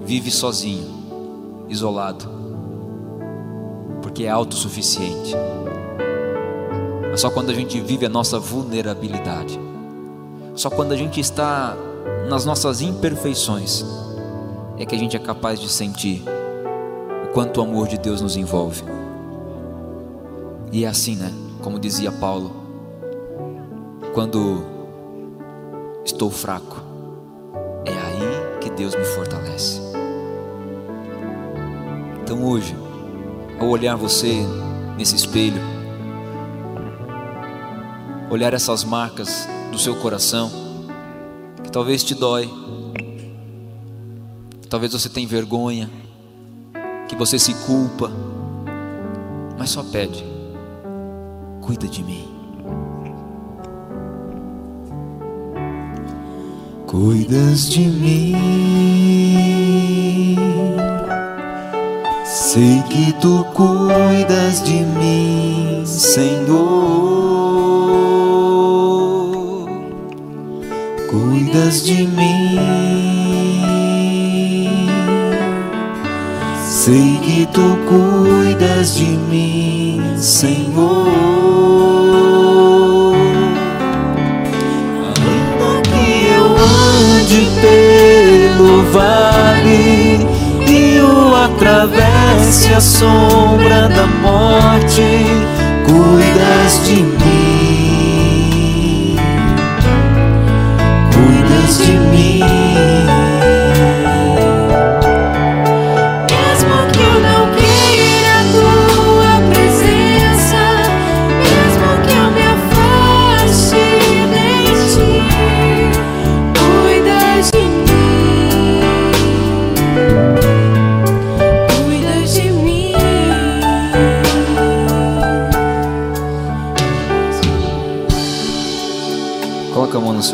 vive 0.04 0.30
sozinho, 0.30 1.66
isolado, 1.68 2.28
porque 4.02 4.24
é 4.24 4.28
autossuficiente. 4.28 5.34
Mas 7.10 7.20
só 7.20 7.30
quando 7.30 7.50
a 7.50 7.54
gente 7.54 7.80
vive 7.80 8.06
a 8.06 8.08
nossa 8.08 8.38
vulnerabilidade, 8.38 9.58
só 10.54 10.70
quando 10.70 10.92
a 10.92 10.96
gente 10.96 11.20
está 11.20 11.76
nas 12.28 12.44
nossas 12.44 12.80
imperfeições, 12.80 13.84
é 14.78 14.86
que 14.86 14.94
a 14.94 14.98
gente 14.98 15.16
é 15.16 15.18
capaz 15.18 15.58
de 15.60 15.68
sentir 15.68 16.22
o 17.24 17.32
quanto 17.32 17.60
o 17.60 17.62
amor 17.64 17.88
de 17.88 17.98
Deus 17.98 18.20
nos 18.20 18.36
envolve. 18.36 18.82
E 20.72 20.84
é 20.84 20.88
assim, 20.88 21.16
né? 21.16 21.32
Como 21.62 21.78
dizia 21.78 22.12
Paulo, 22.12 22.52
quando 24.14 24.62
estou 26.04 26.30
fraco, 26.30 26.80
é 27.84 27.92
aí 27.92 28.58
que 28.60 28.70
Deus 28.70 28.94
me 28.94 29.04
fortalece. 29.04 29.80
Então 32.22 32.44
hoje, 32.44 32.76
ao 33.58 33.68
olhar 33.68 33.96
você 33.96 34.46
nesse 34.96 35.16
espelho, 35.16 35.79
olhar 38.30 38.54
essas 38.54 38.84
marcas 38.84 39.48
do 39.70 39.78
seu 39.78 39.96
coração, 39.96 40.50
que 41.62 41.70
talvez 41.70 42.02
te 42.02 42.14
dói, 42.14 42.48
talvez 44.68 44.92
você 44.92 45.08
tenha 45.08 45.28
vergonha, 45.28 45.90
que 47.08 47.16
você 47.16 47.38
se 47.38 47.52
culpa, 47.66 48.10
mas 49.58 49.70
só 49.70 49.82
pede, 49.82 50.24
cuida 51.60 51.86
de 51.86 52.02
mim. 52.02 52.28
Cuidas 56.86 57.68
de 57.70 57.86
mim 57.86 59.30
Sei 62.52 62.82
que 62.88 63.12
tu 63.20 63.44
cuidas 63.54 64.62
de 64.64 64.82
mim, 64.84 65.82
Senhor. 65.84 67.09
Cuidas 71.50 71.82
de 71.82 72.06
mim. 72.06 72.60
Sei 76.64 77.18
que 77.24 77.44
tu 77.46 77.76
cuidas 77.88 78.94
de 78.94 79.06
mim, 79.06 80.00
Senhor. 80.16 81.08
Ainda 85.16 85.80
que 85.90 86.28
eu 86.32 86.46
ande 86.56 87.48
pelo 87.60 88.84
vale 88.92 90.24
e 90.68 91.00
o 91.00 91.34
atravesse 91.34 92.72
a 92.74 92.80
sombra 92.80 93.88
da 93.88 94.06
morte, 94.22 95.26
cuidas 95.84 96.86
de 96.86 97.02
mim, 97.02 97.09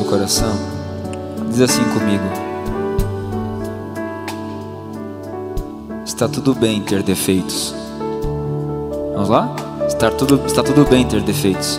coração. 0.06 0.56
Diz 1.50 1.60
assim 1.60 1.82
comigo. 1.84 2.24
Está 6.04 6.28
tudo 6.28 6.54
bem 6.54 6.80
ter 6.82 7.02
defeitos. 7.02 7.74
Vamos 9.14 9.28
lá? 9.28 9.54
Está 9.86 10.10
tudo, 10.10 10.40
está 10.46 10.62
tudo 10.62 10.84
bem 10.88 11.06
ter 11.06 11.20
defeitos. 11.22 11.78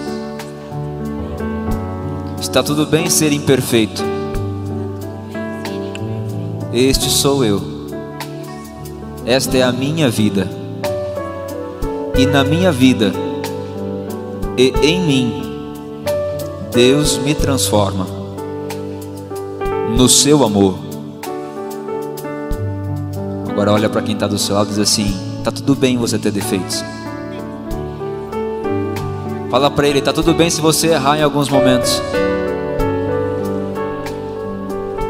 Está 2.39 2.61
tudo 2.61 2.86
bem 2.86 3.09
ser 3.09 3.32
imperfeito. 3.32 4.03
Este 6.73 7.09
sou 7.09 7.43
eu. 7.43 7.61
Esta 9.25 9.57
é 9.57 9.63
a 9.63 9.71
minha 9.71 10.09
vida. 10.09 10.47
E 12.17 12.25
na 12.25 12.43
minha 12.43 12.71
vida 12.71 13.11
e 14.57 14.73
em 14.82 15.01
mim, 15.01 15.34
Deus 16.73 17.19
me 17.19 17.36
transforma 17.36 18.16
no 19.95 20.09
seu 20.09 20.43
amor. 20.43 20.77
Agora 23.49 23.71
olha 23.71 23.89
para 23.89 24.01
quem 24.01 24.13
está 24.13 24.27
do 24.27 24.38
seu 24.38 24.55
lado 24.55 24.67
e 24.67 24.69
diz 24.69 24.79
assim: 24.79 25.15
tá 25.43 25.51
tudo 25.51 25.75
bem 25.75 25.97
você 25.97 26.17
ter 26.17 26.31
defeitos. 26.31 26.83
Fala 29.49 29.71
para 29.71 29.88
ele, 29.88 30.01
tá 30.01 30.11
tudo 30.11 30.33
bem 30.33 30.49
se 30.49 30.59
você 30.59 30.88
errar 30.88 31.17
em 31.17 31.23
alguns 31.23 31.49
momentos. 31.49 32.01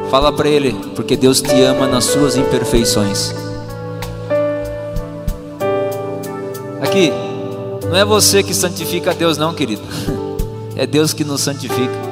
Fala 0.09 0.31
para 0.31 0.47
ele, 0.47 0.73
porque 0.95 1.17
Deus 1.17 1.41
te 1.41 1.61
ama 1.63 1.87
nas 1.87 2.05
suas 2.05 2.37
imperfeições. 2.37 3.33
Aqui, 6.81 7.11
não 7.89 7.95
é 7.97 8.05
você 8.05 8.41
que 8.41 8.53
santifica 8.53 9.13
Deus, 9.13 9.37
não, 9.37 9.53
querido. 9.53 9.81
É 10.79 10.85
Deus 10.85 11.11
que 11.11 11.23
nos 11.23 11.41
santifica. 11.41 12.06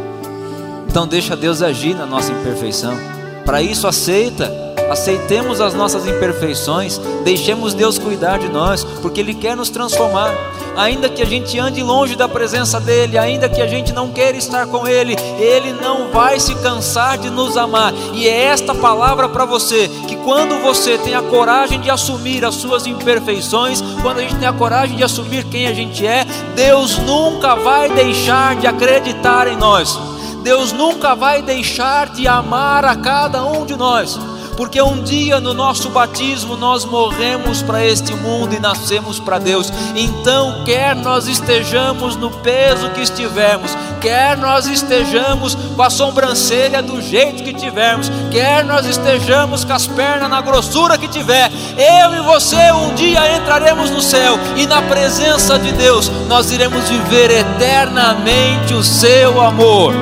Então 0.96 1.06
deixa 1.06 1.36
Deus 1.36 1.62
agir 1.62 1.94
na 1.94 2.06
nossa 2.06 2.32
imperfeição. 2.32 2.98
Para 3.44 3.62
isso 3.62 3.86
aceita, 3.86 4.50
aceitemos 4.90 5.60
as 5.60 5.74
nossas 5.74 6.08
imperfeições, 6.08 6.98
deixemos 7.22 7.74
Deus 7.74 8.00
cuidar 8.00 8.40
de 8.40 8.48
nós, 8.48 8.86
porque 9.02 9.20
Ele 9.20 9.34
quer 9.34 9.58
nos 9.58 9.70
transformar. 9.70 10.34
Ainda 10.78 11.10
que 11.10 11.22
a 11.22 11.26
gente 11.26 11.60
ande 11.60 11.84
longe 11.84 12.16
da 12.16 12.30
presença 12.30 12.80
dEle, 12.80 13.18
ainda 13.18 13.50
que 13.50 13.62
a 13.62 13.68
gente 13.68 13.92
não 13.92 14.14
queira 14.14 14.38
estar 14.38 14.68
com 14.68 14.88
Ele, 14.88 15.18
Ele 15.38 15.74
não 15.74 16.14
vai 16.14 16.40
se 16.40 16.56
cansar 16.56 17.18
de 17.18 17.30
nos 17.30 17.58
amar. 17.58 17.94
E 18.14 18.26
é 18.26 18.46
esta 18.46 18.74
palavra 18.74 19.28
para 19.28 19.44
você, 19.44 19.90
que 20.08 20.16
quando 20.16 20.62
você 20.62 20.98
tem 20.98 21.14
a 21.14 21.22
coragem 21.22 21.82
de 21.82 21.90
assumir 21.90 22.46
as 22.46 22.56
suas 22.56 22.88
imperfeições, 22.88 23.82
quando 24.02 24.20
a 24.20 24.22
gente 24.22 24.38
tem 24.38 24.48
a 24.48 24.54
coragem 24.54 24.96
de 24.96 25.04
assumir 25.04 25.44
quem 25.44 25.68
a 25.68 25.74
gente 25.74 26.08
é, 26.08 26.26
Deus 26.56 26.98
nunca 27.00 27.54
vai 27.54 27.90
deixar 27.90 28.56
de 28.56 28.66
acreditar 28.66 29.50
em 29.50 29.58
nós. 29.58 30.15
Deus 30.46 30.72
nunca 30.72 31.16
vai 31.16 31.42
deixar 31.42 32.10
de 32.10 32.28
amar 32.28 32.86
a 32.86 32.96
cada 32.96 33.44
um 33.44 33.66
de 33.66 33.76
nós 33.76 34.16
porque 34.56 34.82
um 34.82 35.02
dia 35.02 35.40
no 35.40 35.54
nosso 35.54 35.90
batismo 35.90 36.56
nós 36.56 36.86
morremos 36.86 37.62
para 37.62 37.84
este 37.86 38.14
mundo 38.14 38.54
e 38.54 38.60
nascemos 38.60 39.20
para 39.20 39.38
Deus. 39.38 39.72
Então, 39.96 40.64
quer 40.64 40.96
nós 40.96 41.28
estejamos 41.28 42.16
no 42.16 42.32
peso 42.32 42.90
que 42.92 43.02
estivermos, 43.02 43.76
quer 44.00 44.38
nós 44.38 44.66
estejamos 44.66 45.56
com 45.56 45.82
a 45.82 45.90
sobrancelha 45.90 46.82
do 46.82 47.02
jeito 47.02 47.44
que 47.44 47.54
tivermos, 47.54 48.10
quer 48.32 48.64
nós 48.64 48.86
estejamos 48.86 49.66
com 49.66 49.74
as 49.74 49.88
pernas 49.88 50.30
na 50.30 50.42
grossura 50.42 50.98
que 50.98 51.08
tiver, 51.08 51.52
eu 51.78 52.16
e 52.16 52.22
você 52.22 52.72
um 52.72 52.94
dia 52.94 53.36
entraremos 53.36 53.90
no 53.90 54.02
céu 54.02 54.40
e 54.56 54.66
na 54.66 54.82
presença 54.84 55.60
de 55.60 55.74
Deus 55.74 56.10
nós 56.30 56.50
iremos 56.52 56.88
viver 56.88 57.30
eternamente 57.32 58.74
o 58.74 58.84
seu 58.84 59.42
amor. 59.42 59.94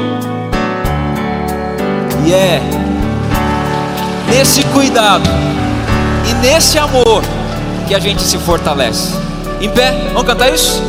E 2.25 2.33
é 2.33 2.61
nesse 4.29 4.63
cuidado 4.65 5.29
e 6.29 6.33
nesse 6.35 6.79
amor 6.79 7.23
que 7.87 7.93
a 7.93 7.99
gente 7.99 8.21
se 8.21 8.37
fortalece. 8.37 9.13
Em 9.59 9.69
pé, 9.69 9.91
vamos 10.13 10.23
cantar 10.23 10.53
isso? 10.53 10.81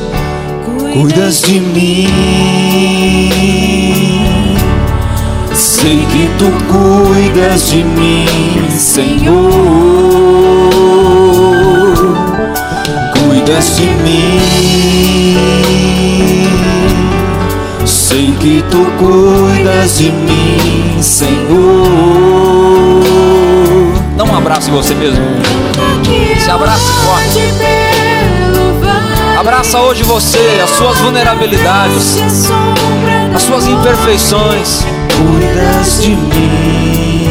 Cuidas 0.92 1.42
de 1.42 1.60
mim, 1.60 2.08
sei 5.52 6.06
que 6.06 6.30
tu 6.38 6.50
cuidas 6.72 7.68
de 7.70 7.82
mim, 7.82 8.26
Senhor. 8.78 9.50
Cuidas 13.12 13.76
de 13.76 13.86
mim, 13.86 15.36
sei 17.84 18.32
que 18.38 18.62
tu 18.70 18.86
cuidas 18.98 19.98
de 19.98 20.12
mim, 20.12 20.83
Senhor. 21.02 21.44
Dá 24.16 24.24
um 24.24 24.36
abraço 24.36 24.70
em 24.70 24.72
você 24.72 24.94
mesmo. 24.94 25.22
Se 26.40 26.50
abrace 26.50 26.92
forte. 27.04 27.54
Abraça 29.38 29.78
hoje 29.80 30.02
você, 30.02 30.60
as 30.62 30.70
suas 30.70 30.98
vulnerabilidades, 31.00 32.16
as 33.34 33.42
suas 33.42 33.66
imperfeições. 33.66 34.80
Cuidas 35.16 36.02
de 36.02 36.10
mim, 36.10 37.28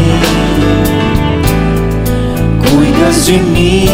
cuidas 2.69 3.25
de 3.25 3.39
mim. 3.39 3.89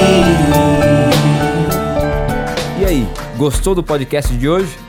E 2.79 2.85
aí, 2.85 3.07
gostou 3.37 3.73
do 3.73 3.83
podcast 3.83 4.33
de 4.35 4.49
hoje? 4.49 4.88